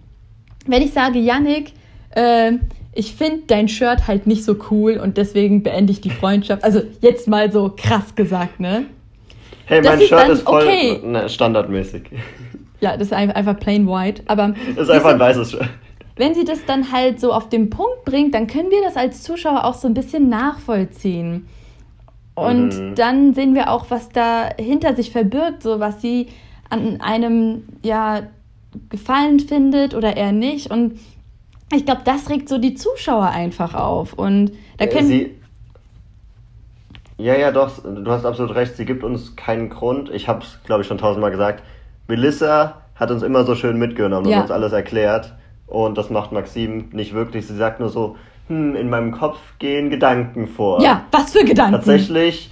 Wenn 0.67 0.81
ich 0.81 0.91
sage, 0.93 1.19
Yannick, 1.19 1.73
äh, 2.11 2.53
ich 2.93 3.15
finde 3.15 3.43
dein 3.47 3.67
Shirt 3.67 4.07
halt 4.07 4.27
nicht 4.27 4.43
so 4.43 4.57
cool 4.69 4.97
und 4.97 5.17
deswegen 5.17 5.63
beende 5.63 5.91
ich 5.91 6.01
die 6.01 6.09
Freundschaft. 6.09 6.63
Also 6.63 6.81
jetzt 7.01 7.27
mal 7.27 7.51
so 7.51 7.73
krass 7.75 8.13
gesagt, 8.15 8.59
ne? 8.59 8.85
Hey, 9.69 9.83
mein 9.83 10.01
Shirt 10.01 10.11
dann, 10.11 10.31
ist 10.31 10.41
voll 10.41 10.63
okay. 10.63 10.99
ne, 11.03 11.29
standardmäßig. 11.29 12.03
Ja, 12.81 12.95
das 12.95 13.07
ist 13.07 13.13
einfach 13.13 13.59
plain 13.59 13.85
white. 13.89 14.23
Aber 14.27 14.53
das 14.73 14.87
ist 14.87 14.89
einfach 14.89 15.09
ein 15.09 15.19
weißes 15.19 15.51
Shirt. 15.51 15.67
Wenn 16.15 16.33
sie 16.33 16.45
das 16.45 16.63
dann 16.63 16.93
halt 16.93 17.19
so 17.19 17.33
auf 17.33 17.49
den 17.49 17.69
Punkt 17.69 18.05
bringt, 18.05 18.33
dann 18.33 18.47
können 18.47 18.71
wir 18.71 18.81
das 18.81 18.95
als 18.95 19.21
Zuschauer 19.21 19.65
auch 19.65 19.73
so 19.73 19.85
ein 19.85 19.93
bisschen 19.93 20.29
nachvollziehen. 20.29 21.49
Und 22.35 22.69
mhm. 22.69 22.95
dann 22.95 23.33
sehen 23.33 23.53
wir 23.53 23.69
auch, 23.69 23.87
was 23.89 24.07
da 24.07 24.47
hinter 24.57 24.95
sich 24.95 25.11
verbirgt, 25.11 25.61
so 25.61 25.81
was 25.81 26.01
sie 26.01 26.27
an 26.69 27.01
einem 27.01 27.63
ja 27.83 28.21
gefallen 28.87 29.41
findet 29.41 29.93
oder 29.93 30.15
eher 30.15 30.31
nicht. 30.31 30.71
Und 30.71 30.99
ich 31.73 31.85
glaube, 31.85 32.03
das 32.05 32.29
regt 32.29 32.47
so 32.47 32.59
die 32.59 32.75
Zuschauer 32.75 33.27
einfach 33.27 33.75
auf. 33.75 34.13
Und 34.13 34.53
da 34.77 34.87
können. 34.87 35.07
Sie, 35.07 35.38
ja, 37.19 37.35
ja, 37.35 37.51
doch, 37.51 37.71
du 37.83 38.09
hast 38.09 38.25
absolut 38.25 38.55
recht. 38.55 38.77
Sie 38.77 38.85
gibt 38.85 39.03
uns 39.03 39.35
keinen 39.35 39.69
Grund. 39.69 40.09
Ich 40.09 40.27
habe 40.27 40.41
es, 40.41 40.59
glaube 40.63 40.81
ich, 40.81 40.87
schon 40.87 40.97
tausendmal 40.97 41.31
gesagt. 41.31 41.63
Melissa 42.07 42.81
hat 42.95 43.11
uns 43.11 43.23
immer 43.23 43.43
so 43.43 43.55
schön 43.55 43.77
mitgenommen 43.77 44.27
ja. 44.27 44.37
und 44.37 44.43
uns 44.43 44.51
alles 44.51 44.71
erklärt. 44.71 45.33
Und 45.67 45.97
das 45.97 46.09
macht 46.09 46.31
Maxim 46.31 46.89
nicht 46.93 47.13
wirklich. 47.13 47.45
Sie 47.45 47.55
sagt 47.55 47.81
nur 47.81 47.89
so, 47.89 48.15
hm, 48.47 48.75
in 48.75 48.89
meinem 48.89 49.11
Kopf 49.11 49.37
gehen 49.59 49.89
Gedanken 49.89 50.47
vor. 50.47 50.81
Ja, 50.81 51.05
was 51.11 51.33
für 51.33 51.43
Gedanken? 51.43 51.73
Tatsächlich 51.73 52.51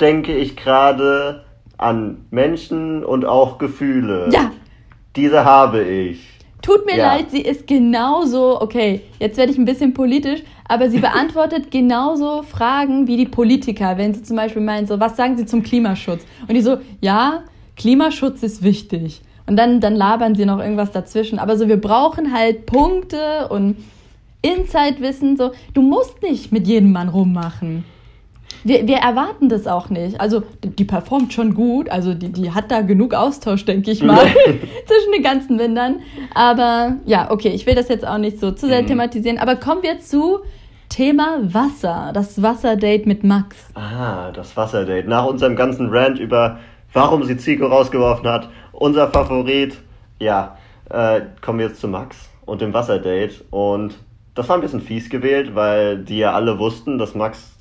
denke 0.00 0.36
ich 0.36 0.56
gerade 0.56 1.44
an 1.78 2.26
Menschen 2.30 3.04
und 3.04 3.24
auch 3.24 3.58
Gefühle. 3.58 4.28
Ja. 4.30 4.52
Diese 5.16 5.44
habe 5.44 5.82
ich. 5.82 6.37
Tut 6.68 6.84
mir 6.84 6.98
ja. 6.98 7.14
leid, 7.14 7.30
sie 7.30 7.40
ist 7.40 7.66
genauso, 7.66 8.60
okay, 8.60 9.00
jetzt 9.18 9.38
werde 9.38 9.50
ich 9.50 9.56
ein 9.56 9.64
bisschen 9.64 9.94
politisch, 9.94 10.42
aber 10.68 10.90
sie 10.90 10.98
beantwortet 10.98 11.70
genauso 11.70 12.42
Fragen 12.42 13.06
wie 13.06 13.16
die 13.16 13.24
Politiker, 13.24 13.96
wenn 13.96 14.12
sie 14.12 14.22
zum 14.22 14.36
Beispiel 14.36 14.60
meinen, 14.60 14.86
so, 14.86 15.00
was 15.00 15.16
sagen 15.16 15.38
sie 15.38 15.46
zum 15.46 15.62
Klimaschutz? 15.62 16.26
Und 16.46 16.54
die 16.54 16.60
so, 16.60 16.76
ja, 17.00 17.44
Klimaschutz 17.78 18.42
ist 18.42 18.62
wichtig. 18.62 19.22
Und 19.46 19.56
dann, 19.56 19.80
dann 19.80 19.96
labern 19.96 20.34
sie 20.34 20.44
noch 20.44 20.58
irgendwas 20.58 20.92
dazwischen. 20.92 21.38
Aber 21.38 21.56
so, 21.56 21.68
wir 21.68 21.80
brauchen 21.80 22.34
halt 22.34 22.66
Punkte 22.66 23.48
und 23.48 23.76
Insight-Wissen. 24.42 25.38
So, 25.38 25.52
du 25.72 25.80
musst 25.80 26.22
nicht 26.22 26.52
mit 26.52 26.66
jedem 26.66 26.92
Mann 26.92 27.08
rummachen 27.08 27.84
wir, 28.64 28.86
wir 28.86 28.96
erwarten 28.96 29.48
das 29.48 29.66
auch 29.66 29.90
nicht. 29.90 30.20
Also 30.20 30.42
die 30.62 30.84
performt 30.84 31.32
schon 31.32 31.54
gut, 31.54 31.88
also 31.88 32.14
die, 32.14 32.30
die 32.30 32.50
hat 32.52 32.70
da 32.70 32.80
genug 32.80 33.14
Austausch, 33.14 33.64
denke 33.64 33.90
ich 33.90 34.02
mal, 34.02 34.26
zwischen 34.86 35.12
den 35.14 35.22
ganzen 35.22 35.56
Ländern. 35.56 36.00
Aber 36.34 36.96
ja, 37.04 37.30
okay, 37.30 37.50
ich 37.50 37.66
will 37.66 37.74
das 37.74 37.88
jetzt 37.88 38.06
auch 38.06 38.18
nicht 38.18 38.40
so 38.40 38.50
zu 38.50 38.66
sehr 38.66 38.82
mhm. 38.82 38.86
thematisieren. 38.88 39.38
Aber 39.38 39.56
kommen 39.56 39.82
wir 39.82 40.00
zu 40.00 40.40
Thema 40.88 41.38
Wasser, 41.42 42.12
das 42.14 42.42
Wasserdate 42.42 43.06
mit 43.06 43.22
Max. 43.22 43.68
Ah, 43.74 44.32
das 44.32 44.56
Wasserdate. 44.56 45.08
Nach 45.08 45.26
unserem 45.26 45.54
ganzen 45.54 45.90
Rant 45.90 46.18
über, 46.18 46.58
warum 46.92 47.24
sie 47.24 47.36
Zico 47.36 47.66
rausgeworfen 47.66 48.28
hat, 48.28 48.48
unser 48.72 49.08
Favorit, 49.08 49.76
ja, 50.18 50.56
äh, 50.90 51.20
kommen 51.42 51.58
wir 51.58 51.66
jetzt 51.66 51.80
zu 51.80 51.88
Max 51.88 52.30
und 52.46 52.62
dem 52.62 52.72
Wasserdate. 52.72 53.44
Und 53.50 53.98
das 54.34 54.48
war 54.48 54.56
ein 54.56 54.62
bisschen 54.62 54.80
fies 54.80 55.10
gewählt, 55.10 55.54
weil 55.54 55.98
die 55.98 56.18
ja 56.18 56.32
alle 56.32 56.58
wussten, 56.58 56.96
dass 56.96 57.14
Max 57.14 57.57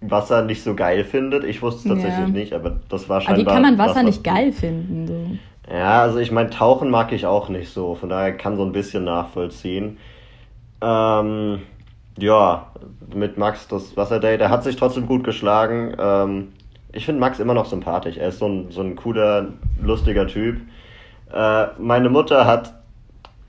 Wasser 0.00 0.42
nicht 0.42 0.62
so 0.62 0.74
geil 0.74 1.04
findet. 1.04 1.44
Ich 1.44 1.60
wusste 1.62 1.88
es 1.88 1.94
tatsächlich 1.94 2.28
ja. 2.28 2.32
nicht, 2.32 2.52
aber 2.52 2.78
das 2.88 3.08
war 3.08 3.20
scheinbar. 3.20 3.40
Aber 3.40 3.50
wie 3.50 3.54
kann 3.54 3.62
man 3.62 3.78
Wasser 3.78 4.00
was, 4.00 4.04
nicht 4.04 4.24
geil 4.24 4.52
finden? 4.52 5.06
So? 5.06 5.74
Ja, 5.74 6.02
also 6.02 6.18
ich 6.18 6.30
meine, 6.30 6.50
Tauchen 6.50 6.90
mag 6.90 7.12
ich 7.12 7.26
auch 7.26 7.48
nicht 7.48 7.70
so. 7.70 7.94
Von 7.94 8.08
daher 8.08 8.36
kann 8.36 8.56
so 8.56 8.64
ein 8.64 8.72
bisschen 8.72 9.04
nachvollziehen. 9.04 9.98
Ähm, 10.80 11.62
ja, 12.18 12.66
mit 13.14 13.38
Max 13.38 13.68
das 13.68 13.96
Wasserdate. 13.96 14.42
Er 14.42 14.50
hat 14.50 14.64
sich 14.64 14.76
trotzdem 14.76 15.06
gut 15.06 15.24
geschlagen. 15.24 15.94
Ähm, 15.98 16.52
ich 16.92 17.04
finde 17.04 17.20
Max 17.20 17.38
immer 17.40 17.54
noch 17.54 17.66
sympathisch. 17.66 18.16
Er 18.16 18.28
ist 18.28 18.38
so 18.38 18.46
ein, 18.46 18.70
so 18.70 18.80
ein 18.80 18.96
cooler, 18.96 19.48
lustiger 19.82 20.26
Typ. 20.26 20.60
Äh, 21.32 21.66
meine 21.78 22.08
Mutter 22.08 22.46
hat 22.46 22.74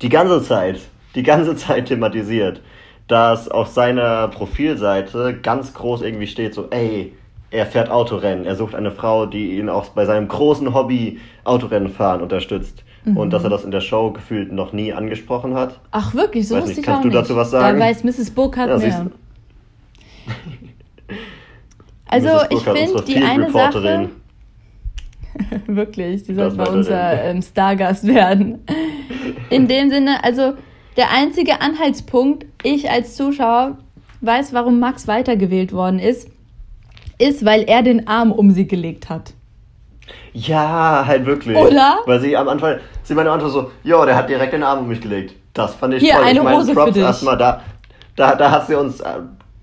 die 0.02 0.10
ganze 0.10 0.42
Zeit, 0.42 0.80
die 1.16 1.24
ganze 1.24 1.56
Zeit 1.56 1.88
thematisiert 1.88 2.62
dass 3.10 3.50
auf 3.50 3.68
seiner 3.68 4.28
Profilseite 4.28 5.38
ganz 5.42 5.74
groß 5.74 6.04
irgendwie 6.04 6.28
steht 6.28 6.54
so, 6.54 6.68
ey, 6.70 7.12
er 7.52 7.66
fährt 7.66 7.90
Autorennen. 7.90 8.46
Er 8.46 8.56
sucht 8.56 8.76
eine 8.76 8.92
Frau, 8.92 9.26
die 9.26 9.58
ihn 9.58 9.68
auch 9.68 9.90
bei 9.90 10.06
seinem 10.06 10.28
großen 10.28 10.74
Hobby 10.76 11.20
Autorennen 11.44 11.90
fahren 11.90 12.22
unterstützt. 12.22 12.84
Mhm. 13.06 13.18
Und 13.18 13.32
dass 13.32 13.44
er 13.44 13.50
das 13.50 13.64
in 13.64 13.72
der 13.72 13.82
Show 13.82 14.12
gefühlt 14.12 14.52
noch 14.52 14.74
nie 14.74 14.94
angesprochen 14.94 15.56
hat. 15.56 15.80
Ach 15.90 16.14
wirklich, 16.14 16.48
so 16.48 16.62
wusste 16.62 16.80
ich 16.80 16.86
Kannst 16.86 17.06
du 17.06 17.10
dazu 17.10 17.36
was 17.36 17.50
sagen? 17.50 17.80
Da 17.80 17.86
weiß 17.86 18.04
Mrs. 18.04 18.30
Burkhardt 18.30 18.70
ja, 18.70 18.78
mehr. 18.78 19.12
also 22.06 22.30
ich 22.52 22.62
finde 22.62 23.04
die 23.04 23.18
eine 23.18 23.52
Sache... 23.52 24.10
wirklich, 25.68 26.24
die 26.24 26.36
sollte 26.36 26.58
mal 26.58 26.68
unser 26.68 27.24
ähm, 27.24 27.42
Stargast 27.42 28.06
werden. 28.06 28.60
In 29.50 29.68
dem 29.68 29.90
Sinne, 29.90 30.24
also 30.24 30.54
der 30.98 31.12
einzige 31.12 31.62
Anhaltspunkt, 31.62 32.46
ich 32.64 32.90
als 32.90 33.16
Zuschauer 33.16 33.78
weiß, 34.22 34.54
warum 34.54 34.80
Max 34.80 35.08
weitergewählt 35.08 35.72
worden 35.72 36.00
ist, 36.00 36.30
ist, 37.18 37.46
weil 37.46 37.64
er 37.64 37.84
den 37.84 38.08
Arm 38.08 38.32
um 38.32 38.52
sie 38.52 38.68
gelegt 38.68 39.10
hat. 39.10 39.34
Ja, 40.34 41.04
halt 41.06 41.26
wirklich. 41.26 41.58
Oder? 41.58 42.00
Weil 42.06 42.20
sie 42.20 42.36
am 42.36 42.48
Anfang, 42.48 42.78
sie 43.04 43.14
am 43.14 43.28
Anfang 43.28 43.50
so, 43.50 43.72
ja, 43.84 44.06
der 44.06 44.16
hat 44.16 44.30
direkt 44.30 44.54
den 44.54 44.64
Arm 44.64 44.80
um 44.80 44.88
mich 44.88 45.02
gelegt. 45.02 45.36
Das 45.54 45.76
fand 45.76 45.94
ich 45.96 46.04
Hier, 46.04 46.14
toll. 46.14 46.24
Eine 46.24 46.40
ich 46.40 46.44
meine, 46.44 46.58
Hose 46.58 46.74
Props 46.74 46.96
erstmal 46.96 47.38
da, 47.38 47.62
da, 48.16 48.36
da 48.36 48.52
hat 48.52 48.68
sie 48.68 48.76
uns 48.76 49.02
äh, 49.02 49.20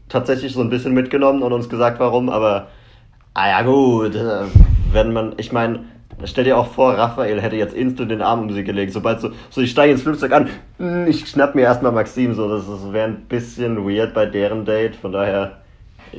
tatsächlich 0.08 0.52
so 0.52 0.60
ein 0.60 0.70
bisschen 0.70 0.92
mitgenommen 0.92 1.42
und 1.42 1.52
uns 1.52 1.68
gesagt, 1.68 1.98
warum, 2.00 2.28
aber, 2.28 2.68
ah 3.34 3.48
ja, 3.48 3.62
gut, 3.62 4.14
äh, 4.14 4.42
wenn 4.92 5.12
man, 5.12 5.34
ich 5.36 5.52
meine, 5.52 5.84
Stell 6.24 6.44
dir 6.44 6.56
auch 6.56 6.68
vor, 6.68 6.94
Raphael 6.94 7.40
hätte 7.42 7.56
jetzt 7.56 7.74
instant 7.74 8.10
den 8.10 8.22
Arm 8.22 8.40
um 8.40 8.52
sie 8.52 8.64
gelegt. 8.64 8.92
Sobald 8.92 9.20
so, 9.20 9.30
so 9.50 9.60
ich 9.60 9.70
steige 9.70 9.92
ins 9.92 10.02
Flugzeug 10.02 10.32
an, 10.32 10.48
hm, 10.78 11.06
ich 11.06 11.26
schnapp 11.26 11.54
mir 11.54 11.62
erstmal 11.62 11.92
Maxim. 11.92 12.34
So, 12.34 12.48
das, 12.48 12.66
das 12.66 12.92
wäre 12.92 13.08
ein 13.08 13.22
bisschen 13.28 13.86
weird 13.86 14.14
bei 14.14 14.24
deren 14.24 14.64
Date. 14.64 14.96
Von 14.96 15.12
daher, 15.12 15.58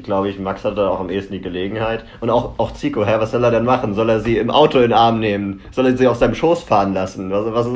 glaube 0.04 0.30
ich, 0.30 0.40
Max 0.40 0.64
hatte 0.64 0.88
auch 0.88 1.00
am 1.00 1.10
ehesten 1.10 1.34
die 1.34 1.42
Gelegenheit. 1.42 2.06
Und 2.20 2.30
auch, 2.30 2.60
auch 2.60 2.74
Zico, 2.74 3.06
hä, 3.06 3.16
was 3.18 3.32
soll 3.32 3.44
er 3.44 3.50
denn 3.50 3.66
machen? 3.66 3.96
Soll 3.96 4.10
er 4.10 4.20
sie 4.20 4.38
im 4.38 4.52
Auto 4.52 4.78
in 4.78 4.90
den 4.90 4.94
Arm 4.94 5.20
nehmen? 5.20 5.62
Soll 5.72 5.88
er 5.88 5.98
sie 5.98 6.08
auf 6.08 6.18
seinem 6.18 6.36
Schoß 6.36 6.62
fahren 6.62 6.94
lassen? 6.94 7.32
Was, 7.32 7.52
was, 7.52 7.68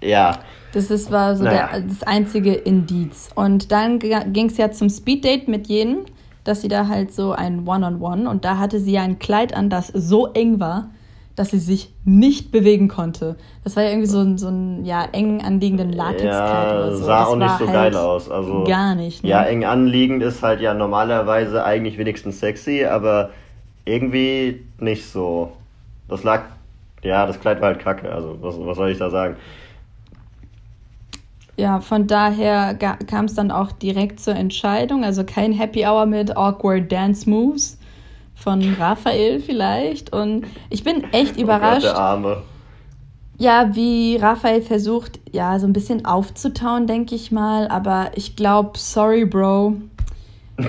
ja. 0.00 0.38
Das 0.72 0.90
ist, 0.90 1.12
war 1.12 1.36
so 1.36 1.44
naja. 1.44 1.68
der, 1.72 1.82
das 1.82 2.02
einzige 2.04 2.54
Indiz. 2.54 3.28
Und 3.34 3.70
dann 3.70 3.98
ging 3.98 4.46
es 4.46 4.56
ja 4.56 4.70
zum 4.72 4.88
Speeddate 4.88 5.50
mit 5.50 5.66
jenen, 5.66 6.06
dass 6.42 6.62
sie 6.62 6.68
da 6.68 6.88
halt 6.88 7.12
so 7.12 7.32
ein 7.32 7.66
One-on-One 7.66 7.96
-on 7.96 8.22
-One, 8.24 8.30
und 8.30 8.44
da 8.44 8.58
hatte 8.58 8.80
sie 8.80 8.92
ja 8.92 9.02
ein 9.02 9.18
Kleid 9.18 9.54
an, 9.54 9.70
das 9.70 9.88
so 9.88 10.26
eng 10.32 10.58
war, 10.58 10.90
dass 11.36 11.50
sie 11.50 11.58
sich 11.58 11.92
nicht 12.04 12.52
bewegen 12.52 12.88
konnte. 12.88 13.36
Das 13.64 13.76
war 13.76 13.82
ja 13.82 13.90
irgendwie 13.90 14.08
so 14.08 14.20
ein, 14.20 14.38
so 14.38 14.48
ein 14.48 14.84
ja, 14.84 15.04
eng 15.12 15.42
anliegenden 15.42 15.92
Latexkleid 15.92 16.32
ja, 16.32 16.76
oder 16.76 16.96
so. 16.96 17.04
sah 17.04 17.20
das 17.20 17.28
auch 17.28 17.36
nicht 17.36 17.58
so 17.58 17.66
halt 17.66 17.72
geil 17.72 17.96
aus. 17.96 18.30
Also, 18.30 18.64
gar 18.64 18.94
nicht. 18.94 19.24
Ne? 19.24 19.30
Ja, 19.30 19.42
eng 19.42 19.64
anliegend 19.64 20.22
ist 20.22 20.42
halt 20.42 20.60
ja 20.60 20.74
normalerweise 20.74 21.64
eigentlich 21.64 21.98
wenigstens 21.98 22.38
sexy, 22.38 22.84
aber 22.84 23.30
irgendwie 23.84 24.64
nicht 24.78 25.06
so. 25.10 25.52
Das 26.08 26.22
lag, 26.22 26.42
ja, 27.02 27.26
das 27.26 27.40
Kleid 27.40 27.60
war 27.60 27.68
halt 27.68 27.80
kacke, 27.80 28.12
also 28.12 28.36
was, 28.40 28.54
was 28.58 28.76
soll 28.76 28.90
ich 28.90 28.98
da 28.98 29.10
sagen? 29.10 29.36
Ja, 31.56 31.80
von 31.80 32.06
daher 32.06 32.74
kam 32.74 33.26
es 33.26 33.34
dann 33.34 33.50
auch 33.50 33.70
direkt 33.70 34.18
zur 34.20 34.34
Entscheidung. 34.34 35.04
Also 35.04 35.24
kein 35.24 35.52
Happy 35.52 35.86
Hour 35.86 36.06
mit 36.06 36.36
Awkward 36.36 36.90
Dance 36.90 37.30
Moves 37.30 37.78
von 38.34 38.74
Raphael 38.74 39.40
vielleicht. 39.40 40.12
Und 40.12 40.46
ich 40.70 40.84
bin 40.84 41.04
echt 41.12 41.36
überrascht. 41.38 41.86
Oh 41.86 41.88
Gott, 41.88 41.96
der 41.96 41.98
Arme. 41.98 42.42
ja, 43.38 43.74
wie 43.74 44.16
Raphael 44.16 44.62
versucht, 44.62 45.20
ja, 45.32 45.58
so 45.58 45.66
ein 45.66 45.72
bisschen 45.72 46.04
aufzutauen, 46.04 46.86
denke 46.86 47.14
ich 47.14 47.32
mal. 47.32 47.68
Aber 47.68 48.10
ich 48.14 48.36
glaube, 48.36 48.78
sorry, 48.78 49.24
Bro. 49.24 49.74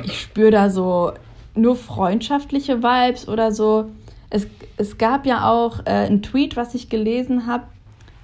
Ich 0.06 0.22
spüre 0.22 0.52
da 0.52 0.70
so 0.70 1.12
nur 1.54 1.76
freundschaftliche 1.76 2.82
Vibes 2.82 3.28
oder 3.28 3.52
so. 3.52 3.90
Es, 4.30 4.48
es 4.78 4.98
gab 4.98 5.26
ja 5.26 5.50
auch 5.50 5.80
äh, 5.86 5.92
einen 5.92 6.22
Tweet, 6.22 6.56
was 6.56 6.74
ich 6.74 6.90
gelesen 6.90 7.46
habe. 7.46 7.66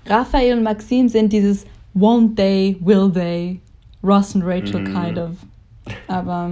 Raphael 0.07 0.57
und 0.57 0.63
Maxim 0.63 1.07
sind 1.07 1.31
dieses 1.31 1.65
Won't 1.93 2.35
they, 2.35 2.77
will 2.81 3.11
they, 3.11 3.59
Ross 4.03 4.33
und 4.33 4.43
Rachel 4.43 4.81
mm. 4.81 4.85
kind 4.85 5.17
of. 5.19 5.31
Aber 6.07 6.51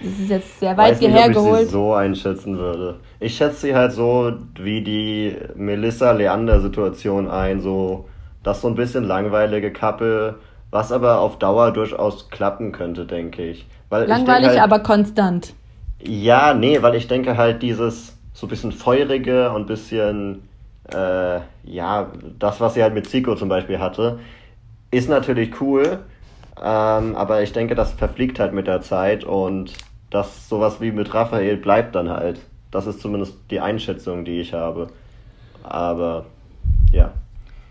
das 0.00 0.12
ist 0.18 0.30
jetzt 0.30 0.60
sehr 0.60 0.76
weit 0.76 0.98
hierher 0.98 1.22
hergeholt. 1.22 1.52
Ob 1.52 1.60
ich 1.60 1.66
sie 1.66 1.72
so 1.72 1.94
einschätzen 1.94 2.58
würde. 2.58 3.00
Ich 3.20 3.36
schätze 3.36 3.66
sie 3.66 3.74
halt 3.74 3.92
so 3.92 4.32
wie 4.58 4.82
die 4.82 5.36
Melissa-Leander-Situation 5.56 7.28
ein, 7.28 7.60
so 7.60 8.06
das 8.42 8.60
so 8.60 8.68
ein 8.68 8.74
bisschen 8.74 9.04
langweilige 9.04 9.72
Kappel, 9.72 10.36
was 10.70 10.92
aber 10.92 11.20
auf 11.20 11.38
Dauer 11.38 11.72
durchaus 11.72 12.30
klappen 12.30 12.72
könnte, 12.72 13.06
denke 13.06 13.42
ich. 13.42 13.66
Weil 13.88 14.06
Langweilig, 14.06 14.52
ich 14.52 14.60
halt, 14.60 14.72
aber 14.72 14.80
konstant. 14.80 15.54
Ja, 16.00 16.54
nee, 16.54 16.80
weil 16.82 16.94
ich 16.94 17.08
denke 17.08 17.36
halt 17.36 17.62
dieses 17.62 18.16
so 18.32 18.46
ein 18.46 18.50
bisschen 18.50 18.70
feurige 18.70 19.50
und 19.50 19.62
ein 19.62 19.66
bisschen, 19.66 20.48
äh, 20.94 21.40
ja, 21.64 22.12
das, 22.38 22.60
was 22.60 22.74
sie 22.74 22.82
halt 22.82 22.94
mit 22.94 23.08
Zico 23.08 23.34
zum 23.34 23.48
Beispiel 23.48 23.80
hatte, 23.80 24.20
ist 24.92 25.08
natürlich 25.08 25.60
cool, 25.60 25.98
ähm, 26.62 27.16
aber 27.16 27.42
ich 27.42 27.52
denke, 27.52 27.74
das 27.74 27.92
verfliegt 27.92 28.38
halt 28.38 28.52
mit 28.52 28.66
der 28.68 28.80
Zeit 28.80 29.24
und 29.24 29.72
das 30.10 30.48
sowas 30.48 30.80
wie 30.80 30.92
mit 30.92 31.12
Raphael 31.12 31.56
bleibt 31.56 31.94
dann 31.94 32.10
halt. 32.10 32.40
Das 32.70 32.86
ist 32.86 33.00
zumindest 33.00 33.34
die 33.50 33.60
Einschätzung, 33.60 34.24
die 34.24 34.40
ich 34.40 34.52
habe. 34.52 34.88
Aber 35.62 36.26
ja. 36.92 37.12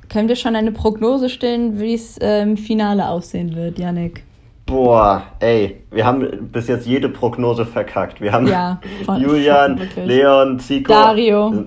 Können 0.09 0.29
wir 0.29 0.35
schon 0.35 0.55
eine 0.55 0.71
Prognose 0.71 1.29
stellen, 1.29 1.79
wie 1.79 1.93
es 1.93 2.17
äh, 2.17 2.41
im 2.41 2.57
Finale 2.57 3.09
aussehen 3.09 3.55
wird, 3.55 3.77
Yannick? 3.77 4.23
Boah, 4.65 5.23
ey, 5.39 5.81
wir 5.91 6.05
haben 6.05 6.49
bis 6.51 6.67
jetzt 6.67 6.85
jede 6.85 7.09
Prognose 7.09 7.65
verkackt. 7.65 8.21
Wir 8.21 8.31
haben 8.31 8.47
ja, 8.47 8.79
von, 9.05 9.21
Julian, 9.21 9.77
von 9.93 10.05
Leon, 10.05 10.59
Zico. 10.59 10.91
Dario. 10.91 11.65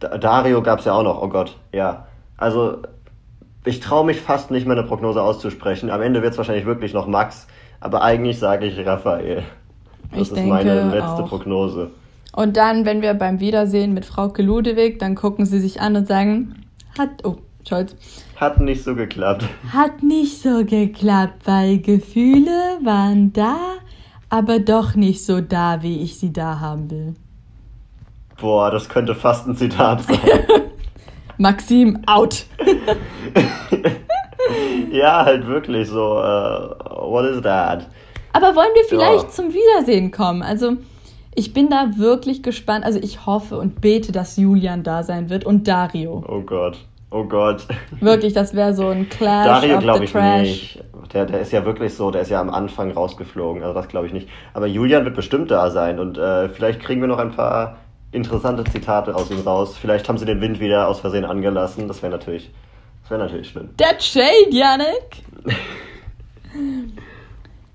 Dario 0.00 0.62
gab 0.62 0.80
es 0.80 0.84
ja 0.84 0.92
auch 0.92 1.02
noch, 1.02 1.22
oh 1.22 1.28
Gott, 1.28 1.56
ja. 1.72 2.06
Also, 2.36 2.78
ich 3.64 3.80
traue 3.80 4.04
mich 4.04 4.20
fast 4.20 4.50
nicht 4.50 4.66
mehr 4.66 4.76
eine 4.76 4.86
Prognose 4.86 5.20
auszusprechen. 5.22 5.90
Am 5.90 6.00
Ende 6.00 6.22
wird 6.22 6.32
es 6.32 6.38
wahrscheinlich 6.38 6.66
wirklich 6.66 6.92
noch 6.94 7.06
Max, 7.06 7.46
aber 7.80 8.02
eigentlich 8.02 8.38
sage 8.38 8.66
ich 8.66 8.86
Raphael. 8.86 9.42
Das 10.10 10.30
ich 10.30 10.36
ist 10.36 10.46
meine 10.46 10.90
letzte 10.90 11.24
auch. 11.24 11.28
Prognose. 11.28 11.90
Und 12.32 12.56
dann, 12.56 12.84
wenn 12.84 13.02
wir 13.02 13.14
beim 13.14 13.40
Wiedersehen 13.40 13.94
mit 13.94 14.04
Frau 14.04 14.32
Ludewig, 14.36 14.98
dann 14.98 15.14
gucken 15.14 15.46
sie 15.46 15.60
sich 15.60 15.80
an 15.80 15.96
und 15.96 16.06
sagen, 16.06 16.66
hat, 16.96 17.24
oh, 17.24 17.38
Scholz. 17.68 17.96
Hat 18.36 18.60
nicht 18.60 18.84
so 18.84 18.94
geklappt. 18.94 19.44
Hat 19.72 20.02
nicht 20.02 20.40
so 20.40 20.64
geklappt, 20.64 21.42
weil 21.44 21.78
Gefühle 21.78 22.78
waren 22.82 23.32
da, 23.32 23.56
aber 24.30 24.58
doch 24.58 24.94
nicht 24.94 25.24
so 25.24 25.40
da, 25.40 25.82
wie 25.82 26.02
ich 26.02 26.18
sie 26.18 26.32
da 26.32 26.60
haben 26.60 26.90
will. 26.90 27.14
Boah, 28.40 28.70
das 28.70 28.88
könnte 28.88 29.14
fast 29.14 29.48
ein 29.48 29.56
Zitat 29.56 30.02
sein. 30.02 30.18
Maxim, 31.38 32.02
out. 32.06 32.44
ja, 34.92 35.24
halt 35.24 35.46
wirklich 35.46 35.88
so, 35.88 36.18
uh, 36.18 37.10
what 37.10 37.24
is 37.24 37.42
that? 37.42 37.88
Aber 38.38 38.54
wollen 38.54 38.74
wir 38.74 38.84
vielleicht 38.84 39.24
ja. 39.24 39.28
zum 39.30 39.52
Wiedersehen 39.52 40.12
kommen? 40.12 40.42
Also, 40.42 40.76
ich 41.34 41.52
bin 41.52 41.70
da 41.70 41.90
wirklich 41.96 42.44
gespannt. 42.44 42.84
Also, 42.84 43.00
ich 43.02 43.26
hoffe 43.26 43.58
und 43.58 43.80
bete, 43.80 44.12
dass 44.12 44.36
Julian 44.36 44.84
da 44.84 45.02
sein 45.02 45.28
wird 45.28 45.44
und 45.44 45.66
Dario. 45.66 46.24
Oh 46.28 46.42
Gott. 46.42 46.78
Oh 47.10 47.24
Gott. 47.24 47.66
Wirklich, 48.00 48.34
das 48.34 48.54
wäre 48.54 48.74
so 48.74 48.86
ein 48.88 49.08
Clash 49.08 49.46
Dario 49.46 49.78
glaube 49.78 50.04
ich 50.04 50.12
Trash. 50.12 50.42
nicht. 50.42 50.84
Der, 51.12 51.24
der 51.24 51.40
ist 51.40 51.52
ja 51.52 51.64
wirklich 51.64 51.94
so, 51.94 52.10
der 52.10 52.20
ist 52.20 52.30
ja 52.30 52.40
am 52.40 52.50
Anfang 52.50 52.92
rausgeflogen. 52.92 53.62
Also, 53.62 53.74
das 53.74 53.88
glaube 53.88 54.06
ich 54.06 54.12
nicht. 54.12 54.28
Aber 54.54 54.68
Julian 54.68 55.04
wird 55.04 55.16
bestimmt 55.16 55.50
da 55.50 55.70
sein 55.70 55.98
und 55.98 56.16
äh, 56.16 56.48
vielleicht 56.48 56.80
kriegen 56.80 57.00
wir 57.00 57.08
noch 57.08 57.18
ein 57.18 57.32
paar 57.32 57.78
interessante 58.12 58.62
Zitate 58.64 59.16
aus 59.16 59.32
ihm 59.32 59.40
raus. 59.40 59.76
Vielleicht 59.76 60.08
haben 60.08 60.16
sie 60.16 60.26
den 60.26 60.40
Wind 60.40 60.60
wieder 60.60 60.86
aus 60.86 61.00
Versehen 61.00 61.24
angelassen. 61.24 61.88
Das 61.88 62.02
wäre 62.02 62.12
natürlich, 62.12 62.50
das 63.02 63.10
wäre 63.10 63.20
natürlich 63.20 63.48
schlimm. 63.48 63.70
That 63.78 64.00
shade, 64.00 64.50
Yannick! 64.50 65.24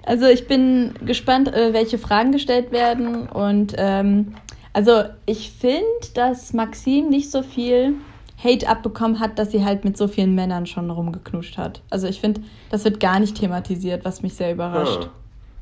Also 0.06 0.28
ich 0.28 0.48
bin 0.48 0.94
gespannt, 1.06 1.54
äh, 1.54 1.74
welche 1.74 1.98
Fragen 1.98 2.32
gestellt 2.32 2.72
werden. 2.72 3.28
Und 3.28 3.74
ähm, 3.78 4.34
also 4.74 5.04
ich 5.26 5.52
finde, 5.52 5.84
dass 6.14 6.54
Maxim 6.54 7.10
nicht 7.10 7.32
so 7.32 7.42
viel 7.42 7.96
Hate 8.44 8.68
abbekommen 8.68 9.20
hat, 9.20 9.40
dass 9.40 9.52
sie 9.52 9.64
halt 9.64 9.86
mit 9.86 9.98
so 9.98 10.08
vielen 10.08 10.36
Männern 10.36 10.66
schon 10.66 10.90
rumgeknuscht 10.90 11.58
hat. 11.58 11.82
Also 11.90 12.08
ich 12.08 12.20
finde, 12.20 12.42
das 12.70 12.84
wird 12.84 13.00
gar 13.00 13.20
nicht 13.20 13.38
thematisiert, 13.38 14.04
was 14.04 14.22
mich 14.22 14.34
sehr 14.34 14.52
überrascht. 14.52 15.08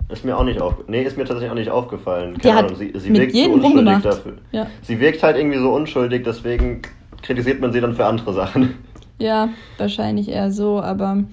Ah, 0.10 0.12
ist 0.12 0.26
mir 0.26 0.36
auch 0.38 0.44
nicht 0.44 0.60
auf, 0.60 0.76
nee, 0.88 1.04
ist 1.04 1.18
mir 1.18 1.26
tatsächlich 1.26 1.52
auch 1.52 1.56
nicht 1.56 1.70
aufgefallen. 1.70 2.38
Keine 2.40 2.60
Ahnung, 2.60 2.76
sie, 2.76 2.92
sie 2.96 3.14
wirkt 3.14 3.36
so 3.36 3.52
unschuldig 3.52 4.02
dafür. 4.02 4.34
Ja. 4.52 4.68
Sie 4.82 5.00
wirkt 5.00 5.22
halt 5.22 5.38
irgendwie 5.38 5.60
so 5.60 5.72
unschuldig, 5.74 6.24
deswegen 6.24 6.82
kritisiert 7.22 7.62
man 7.62 7.72
sie 7.72 7.82
dann 7.82 7.94
für 7.94 8.06
andere 8.06 8.34
Sachen. 8.34 8.76
Ja, 9.20 9.50
wahrscheinlich 9.78 10.30
eher 10.30 10.52
so, 10.52 10.82
aber 10.82 11.24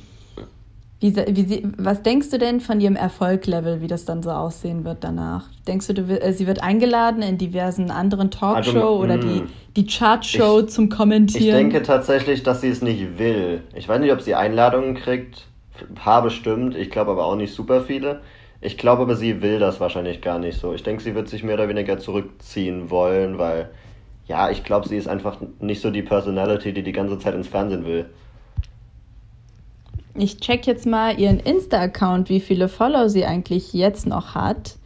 wie, 1.00 1.14
wie 1.14 1.62
was 1.76 2.02
denkst 2.02 2.30
du 2.30 2.38
denn 2.38 2.60
von 2.60 2.80
ihrem 2.80 2.96
Erfolglevel, 2.96 3.80
wie 3.80 3.86
das 3.86 4.04
dann 4.04 4.22
so 4.22 4.30
aussehen 4.30 4.84
wird 4.84 5.04
danach? 5.04 5.48
Denkst 5.66 5.86
du, 5.86 5.94
du 5.94 6.20
äh, 6.20 6.32
sie 6.32 6.46
wird 6.48 6.62
eingeladen 6.62 7.22
in 7.22 7.38
diversen 7.38 7.92
anderen 7.92 8.32
Talkshows 8.32 8.74
also, 8.74 8.98
oder 8.98 9.18
die, 9.18 9.42
mm. 9.42 9.48
die 9.76 9.86
Chartshow 9.86 10.60
ich, 10.60 10.68
zum 10.68 10.88
Kommentieren? 10.88 11.46
Ich 11.46 11.52
denke 11.52 11.82
tatsächlich, 11.82 12.42
dass 12.42 12.62
sie 12.62 12.68
es 12.68 12.82
nicht 12.82 13.18
will. 13.18 13.62
Ich 13.76 13.88
weiß 13.88 14.00
nicht, 14.00 14.12
ob 14.12 14.22
sie 14.22 14.34
Einladungen 14.34 14.96
kriegt. 14.96 15.46
Ein 15.80 15.94
paar 15.94 16.22
bestimmt. 16.22 16.74
Ich 16.74 16.90
glaube 16.90 17.12
aber 17.12 17.26
auch 17.26 17.36
nicht 17.36 17.54
super 17.54 17.82
viele. 17.82 18.20
Ich 18.60 18.76
glaube 18.76 19.02
aber, 19.02 19.14
sie 19.14 19.40
will 19.40 19.60
das 19.60 19.78
wahrscheinlich 19.78 20.20
gar 20.20 20.40
nicht 20.40 20.58
so. 20.58 20.72
Ich 20.72 20.82
denke, 20.82 21.00
sie 21.02 21.14
wird 21.14 21.28
sich 21.28 21.44
mehr 21.44 21.54
oder 21.54 21.68
weniger 21.68 21.98
zurückziehen 21.98 22.90
wollen, 22.90 23.38
weil, 23.38 23.70
ja, 24.26 24.50
ich 24.50 24.64
glaube, 24.64 24.88
sie 24.88 24.96
ist 24.96 25.06
einfach 25.06 25.36
nicht 25.60 25.80
so 25.80 25.92
die 25.92 26.02
Personality, 26.02 26.72
die 26.72 26.82
die 26.82 26.92
ganze 26.92 27.20
Zeit 27.20 27.36
ins 27.36 27.46
Fernsehen 27.46 27.86
will. 27.86 28.06
Ich 30.18 30.38
check 30.40 30.66
jetzt 30.66 30.86
mal 30.86 31.18
ihren 31.18 31.40
Insta-Account, 31.40 32.28
wie 32.28 32.40
viele 32.40 32.68
Follower 32.68 33.08
sie 33.08 33.24
eigentlich 33.24 33.72
jetzt 33.72 34.06
noch 34.06 34.34
hat. 34.34 34.76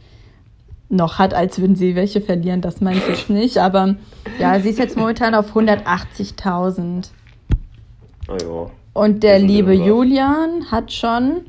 Noch 0.89 1.17
hat, 1.17 1.33
als 1.33 1.59
würden 1.59 1.75
sie 1.75 1.95
welche 1.95 2.21
verlieren, 2.21 2.61
das 2.61 2.81
meine 2.81 2.97
ich 2.97 3.07
jetzt 3.07 3.29
nicht. 3.29 3.57
Aber 3.57 3.95
ja, 4.39 4.59
sie 4.59 4.69
ist 4.69 4.79
jetzt 4.79 4.95
momentan 4.95 5.33
auf 5.33 5.55
180.000. 5.55 7.09
Oh 8.27 8.37
ja. 8.39 8.71
Und 8.93 9.23
der 9.23 9.39
liebe 9.39 9.73
Julian 9.73 10.69
hat 10.69 10.91
schon 10.93 11.41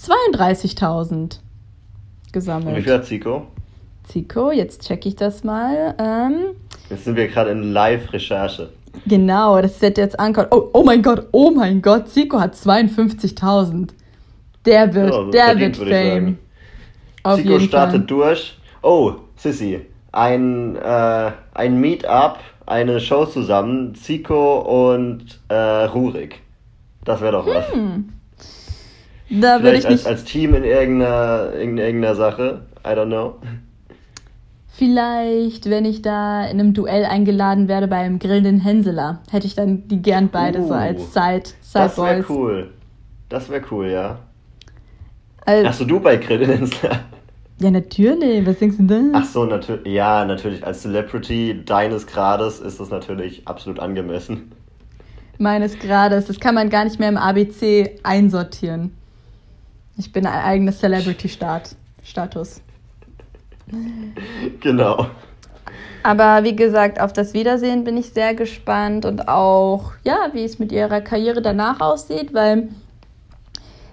32.000 0.00 1.38
gesammelt. 2.32 2.68
Und 2.68 2.76
wie 2.76 2.82
viel 2.82 2.92
hat 2.92 3.06
Zico? 3.06 3.46
Zico, 4.04 4.50
jetzt 4.50 4.82
check 4.86 5.06
ich 5.06 5.16
das 5.16 5.44
mal. 5.44 5.94
Ähm, 5.98 6.56
jetzt 6.90 7.04
sind 7.04 7.16
wir 7.16 7.28
gerade 7.28 7.50
in 7.50 7.72
Live-Recherche. 7.72 8.70
Genau, 9.06 9.60
das 9.60 9.80
wird 9.80 9.98
jetzt 9.98 10.18
ankommen. 10.18 10.48
Oh, 10.50 10.70
oh 10.72 10.82
mein 10.82 11.02
Gott, 11.02 11.26
oh 11.32 11.50
mein 11.50 11.82
Gott, 11.82 12.08
Zico 12.08 12.40
hat 12.40 12.54
52.000. 12.54 13.90
Der 14.64 14.94
wird, 14.94 15.12
ja, 15.12 15.30
der 15.30 15.44
verdient, 15.46 15.78
wird 15.78 15.88
Fame. 15.88 16.38
Auf 17.22 17.40
Zico 17.40 17.58
startet 17.60 17.96
Fall. 17.96 18.06
durch. 18.06 18.58
Oh, 18.82 19.12
Sissy, 19.36 19.80
ein, 20.12 20.76
äh, 20.76 21.30
ein 21.54 21.80
Meetup, 21.80 22.38
eine 22.66 23.00
Show 23.00 23.26
zusammen, 23.26 23.94
Zico 23.94 24.90
und 24.90 25.40
äh, 25.48 25.54
Rurik. 25.54 26.40
Das 27.04 27.20
wäre 27.20 27.32
doch 27.32 27.46
was. 27.46 27.72
Hm. 27.72 28.08
Da 29.30 29.62
würde 29.62 29.78
ich 29.78 29.88
nicht... 29.88 30.06
Als, 30.06 30.06
als 30.06 30.24
Team 30.24 30.54
in 30.54 30.64
irgendeiner, 30.64 31.52
in 31.54 31.78
irgendeiner 31.78 32.14
Sache. 32.14 32.62
I 32.84 32.90
don't 32.90 33.06
know. 33.06 33.36
Vielleicht, 34.78 35.68
wenn 35.68 35.84
ich 35.84 36.02
da 36.02 36.44
in 36.44 36.60
einem 36.60 36.72
Duell 36.72 37.04
eingeladen 37.04 37.66
werde 37.66 37.88
beim 37.88 38.20
grillenden 38.20 38.60
Hänseler, 38.60 39.18
hätte 39.28 39.48
ich 39.48 39.56
dann 39.56 39.88
die 39.88 40.00
gern 40.00 40.28
beide 40.28 40.60
uh, 40.60 40.68
so 40.68 40.74
als 40.74 41.12
Side, 41.12 41.42
Side 41.60 41.84
Das 41.84 41.98
wäre 41.98 42.24
cool. 42.28 42.70
Das 43.28 43.50
wäre 43.50 43.62
cool, 43.72 43.88
ja. 43.88 44.20
Also, 45.44 45.66
Achso, 45.66 45.84
du 45.84 45.98
bei 45.98 46.16
grillenden 46.16 46.58
Hänseler? 46.58 47.00
Ja, 47.58 47.72
natürlich. 47.72 48.46
Was 48.46 48.60
denkst 48.60 48.76
du 48.76 48.84
denn? 48.84 49.10
Ach 49.14 49.24
so, 49.24 49.46
natürlich. 49.46 49.92
Ja, 49.92 50.24
natürlich. 50.24 50.64
Als 50.64 50.82
Celebrity 50.82 51.64
deines 51.64 52.06
Grades 52.06 52.60
ist 52.60 52.78
das 52.78 52.90
natürlich 52.90 53.48
absolut 53.48 53.80
angemessen. 53.80 54.52
Meines 55.38 55.76
Grades. 55.80 56.26
Das 56.26 56.38
kann 56.38 56.54
man 56.54 56.70
gar 56.70 56.84
nicht 56.84 57.00
mehr 57.00 57.08
im 57.08 57.16
ABC 57.16 57.98
einsortieren. 58.04 58.96
Ich 59.96 60.12
bin 60.12 60.24
ein 60.24 60.44
eigenes 60.44 60.78
Celebrity-Status. 60.78 62.62
Genau. 64.60 65.06
Aber 66.02 66.44
wie 66.44 66.56
gesagt, 66.56 67.00
auf 67.00 67.12
das 67.12 67.34
Wiedersehen 67.34 67.84
bin 67.84 67.96
ich 67.96 68.10
sehr 68.10 68.34
gespannt 68.34 69.04
und 69.04 69.28
auch, 69.28 69.92
ja, 70.04 70.28
wie 70.32 70.44
es 70.44 70.58
mit 70.58 70.72
ihrer 70.72 71.00
Karriere 71.00 71.42
danach 71.42 71.80
aussieht, 71.80 72.32
weil 72.32 72.68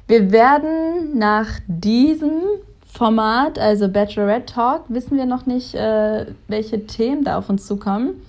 wir 0.08 0.32
werden 0.32 1.18
nach 1.18 1.48
diesem 1.68 2.42
Format, 2.86 3.60
also 3.60 3.90
Bachelorette 3.90 4.54
Talk, 4.54 4.84
wissen 4.88 5.18
wir 5.18 5.26
noch 5.26 5.46
nicht, 5.46 5.76
äh, 5.76 6.28
welche 6.48 6.86
Themen 6.86 7.24
da 7.24 7.38
auf 7.38 7.50
uns 7.50 7.66
zukommen. 7.66 8.22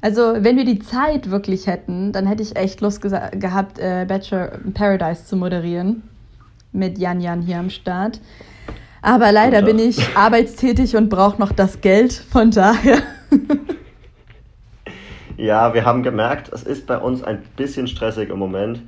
Also, 0.00 0.34
wenn 0.38 0.56
wir 0.56 0.64
die 0.64 0.80
Zeit 0.80 1.30
wirklich 1.30 1.66
hätten, 1.66 2.12
dann 2.12 2.26
hätte 2.26 2.42
ich 2.42 2.56
echt 2.56 2.80
Lust 2.80 3.00
gehabt, 3.02 3.78
äh, 3.78 4.04
Bachelor 4.06 4.58
Paradise 4.74 5.24
zu 5.24 5.36
moderieren. 5.36 6.02
Mit 6.72 6.98
Jan 6.98 7.20
Jan 7.20 7.42
hier 7.42 7.58
am 7.58 7.70
Start. 7.70 8.20
Aber 9.02 9.32
leider 9.32 9.62
bin 9.62 9.80
ich 9.80 10.16
arbeitstätig 10.16 10.96
und 10.96 11.08
brauche 11.08 11.40
noch 11.40 11.50
das 11.50 11.80
Geld, 11.80 12.12
von 12.12 12.52
daher. 12.52 12.98
ja, 15.36 15.74
wir 15.74 15.84
haben 15.84 16.04
gemerkt, 16.04 16.52
es 16.52 16.62
ist 16.62 16.86
bei 16.86 16.96
uns 16.96 17.24
ein 17.24 17.42
bisschen 17.56 17.88
stressig 17.88 18.30
im 18.30 18.38
Moment. 18.38 18.80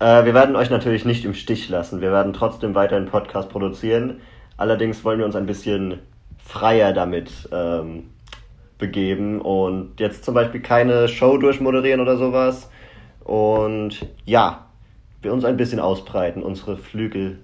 Äh, 0.00 0.24
wir 0.24 0.34
werden 0.34 0.56
euch 0.56 0.68
natürlich 0.68 1.04
nicht 1.04 1.24
im 1.24 1.32
Stich 1.32 1.68
lassen. 1.68 2.00
Wir 2.00 2.10
werden 2.10 2.32
trotzdem 2.32 2.74
weiter 2.74 2.96
einen 2.96 3.06
Podcast 3.06 3.50
produzieren. 3.50 4.20
Allerdings 4.56 5.04
wollen 5.04 5.20
wir 5.20 5.26
uns 5.26 5.36
ein 5.36 5.46
bisschen 5.46 6.00
freier 6.44 6.92
damit 6.92 7.48
ähm, 7.52 8.10
begeben 8.78 9.40
und 9.40 10.00
jetzt 10.00 10.24
zum 10.24 10.34
Beispiel 10.34 10.60
keine 10.60 11.06
Show 11.06 11.38
durchmoderieren 11.38 12.00
oder 12.00 12.16
sowas. 12.16 12.68
Und 13.20 14.08
ja, 14.24 14.66
wir 15.20 15.32
uns 15.32 15.44
ein 15.44 15.56
bisschen 15.56 15.78
ausbreiten, 15.78 16.42
unsere 16.42 16.76
Flügel 16.76 17.38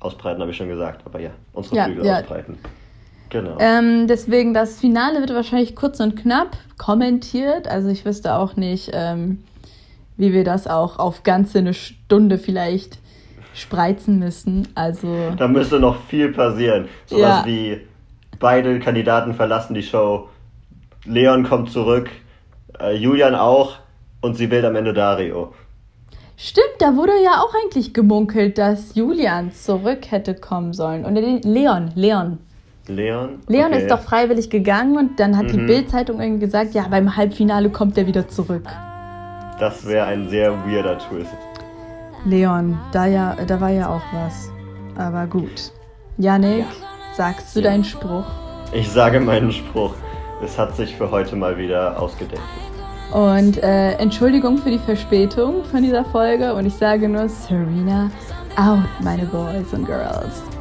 ausbreiten, 0.00 0.40
habe 0.40 0.50
ich 0.50 0.56
schon 0.56 0.68
gesagt, 0.68 1.02
aber 1.04 1.20
ja, 1.20 1.30
unsere 1.52 1.76
ja, 1.76 1.84
Flügel 1.84 2.06
ja. 2.06 2.18
ausbreiten. 2.20 2.58
Genau. 3.30 3.56
Ähm, 3.58 4.06
deswegen, 4.06 4.54
das 4.54 4.78
Finale 4.78 5.20
wird 5.20 5.34
wahrscheinlich 5.34 5.74
kurz 5.74 6.00
und 6.00 6.16
knapp 6.16 6.56
kommentiert. 6.78 7.66
Also 7.66 7.88
ich 7.88 8.04
wüsste 8.04 8.34
auch 8.34 8.56
nicht, 8.56 8.90
ähm, 8.92 9.42
wie 10.16 10.32
wir 10.32 10.44
das 10.44 10.66
auch 10.66 10.98
auf 10.98 11.22
ganze 11.22 11.58
eine 11.58 11.74
Stunde 11.74 12.38
vielleicht 12.38 12.98
spreizen 13.52 14.18
müssen. 14.18 14.68
Also. 14.74 15.32
Da 15.36 15.48
müsste 15.48 15.80
noch 15.80 16.00
viel 16.04 16.32
passieren. 16.32 16.88
Sowas 17.06 17.44
ja. 17.44 17.46
wie 17.46 17.80
beide 18.38 18.78
Kandidaten 18.78 19.34
verlassen 19.34 19.74
die 19.74 19.82
Show, 19.82 20.28
Leon 21.04 21.44
kommt 21.44 21.70
zurück, 21.70 22.10
äh, 22.80 22.94
Julian 22.94 23.34
auch 23.34 23.76
und 24.20 24.36
sie 24.36 24.50
wählt 24.50 24.64
am 24.64 24.76
Ende 24.76 24.92
Dario. 24.92 25.54
Stimmt, 26.38 26.74
da 26.80 26.96
wurde 26.96 27.12
ja 27.24 27.40
auch 27.40 27.54
eigentlich 27.54 27.94
gemunkelt, 27.94 28.58
dass 28.58 28.94
Julian 28.94 29.52
zurück 29.52 30.10
hätte 30.10 30.34
kommen 30.34 30.74
sollen. 30.74 31.06
Und 31.06 31.14
Leon, 31.14 31.92
Leon. 31.94 32.38
Leon? 32.86 33.40
Leon 33.48 33.72
okay. 33.72 33.82
ist 33.82 33.90
doch 33.90 34.00
freiwillig 34.00 34.50
gegangen 34.50 34.98
und 34.98 35.18
dann 35.18 35.36
hat 35.36 35.46
mhm. 35.46 35.52
die 35.52 35.58
Bild-Zeitung 35.58 36.20
irgendwie 36.20 36.44
gesagt, 36.44 36.74
ja, 36.74 36.86
beim 36.88 37.16
Halbfinale 37.16 37.70
kommt 37.70 37.96
er 37.96 38.06
wieder 38.06 38.28
zurück. 38.28 38.64
Das 39.58 39.86
wäre 39.86 40.06
ein 40.06 40.28
sehr 40.28 40.52
weirder 40.66 40.98
Twist. 40.98 41.32
Leon, 42.26 42.78
da, 42.92 43.06
ja, 43.06 43.34
da 43.46 43.60
war 43.60 43.70
ja 43.70 43.88
auch 43.88 44.02
was. 44.12 44.50
Aber 44.96 45.26
gut. 45.26 45.72
Janik, 46.18 46.60
ja. 46.60 47.14
sagst 47.14 47.56
du 47.56 47.60
ja. 47.60 47.70
deinen 47.70 47.84
Spruch? 47.84 48.26
Ich 48.72 48.90
sage 48.90 49.20
meinen 49.20 49.52
Spruch. 49.52 49.94
Es 50.44 50.58
hat 50.58 50.76
sich 50.76 50.94
für 50.96 51.10
heute 51.10 51.34
mal 51.34 51.56
wieder 51.56 51.98
ausgedeckt. 51.98 52.42
Und 53.12 53.62
äh, 53.62 53.92
Entschuldigung 53.92 54.58
für 54.58 54.70
die 54.70 54.78
Verspätung 54.78 55.64
von 55.64 55.82
dieser 55.82 56.04
Folge. 56.04 56.54
Und 56.54 56.66
ich 56.66 56.74
sage 56.74 57.08
nur 57.08 57.28
Serena 57.28 58.10
out, 58.56 58.88
meine 59.02 59.24
Boys 59.26 59.72
und 59.72 59.86
Girls. 59.86 60.55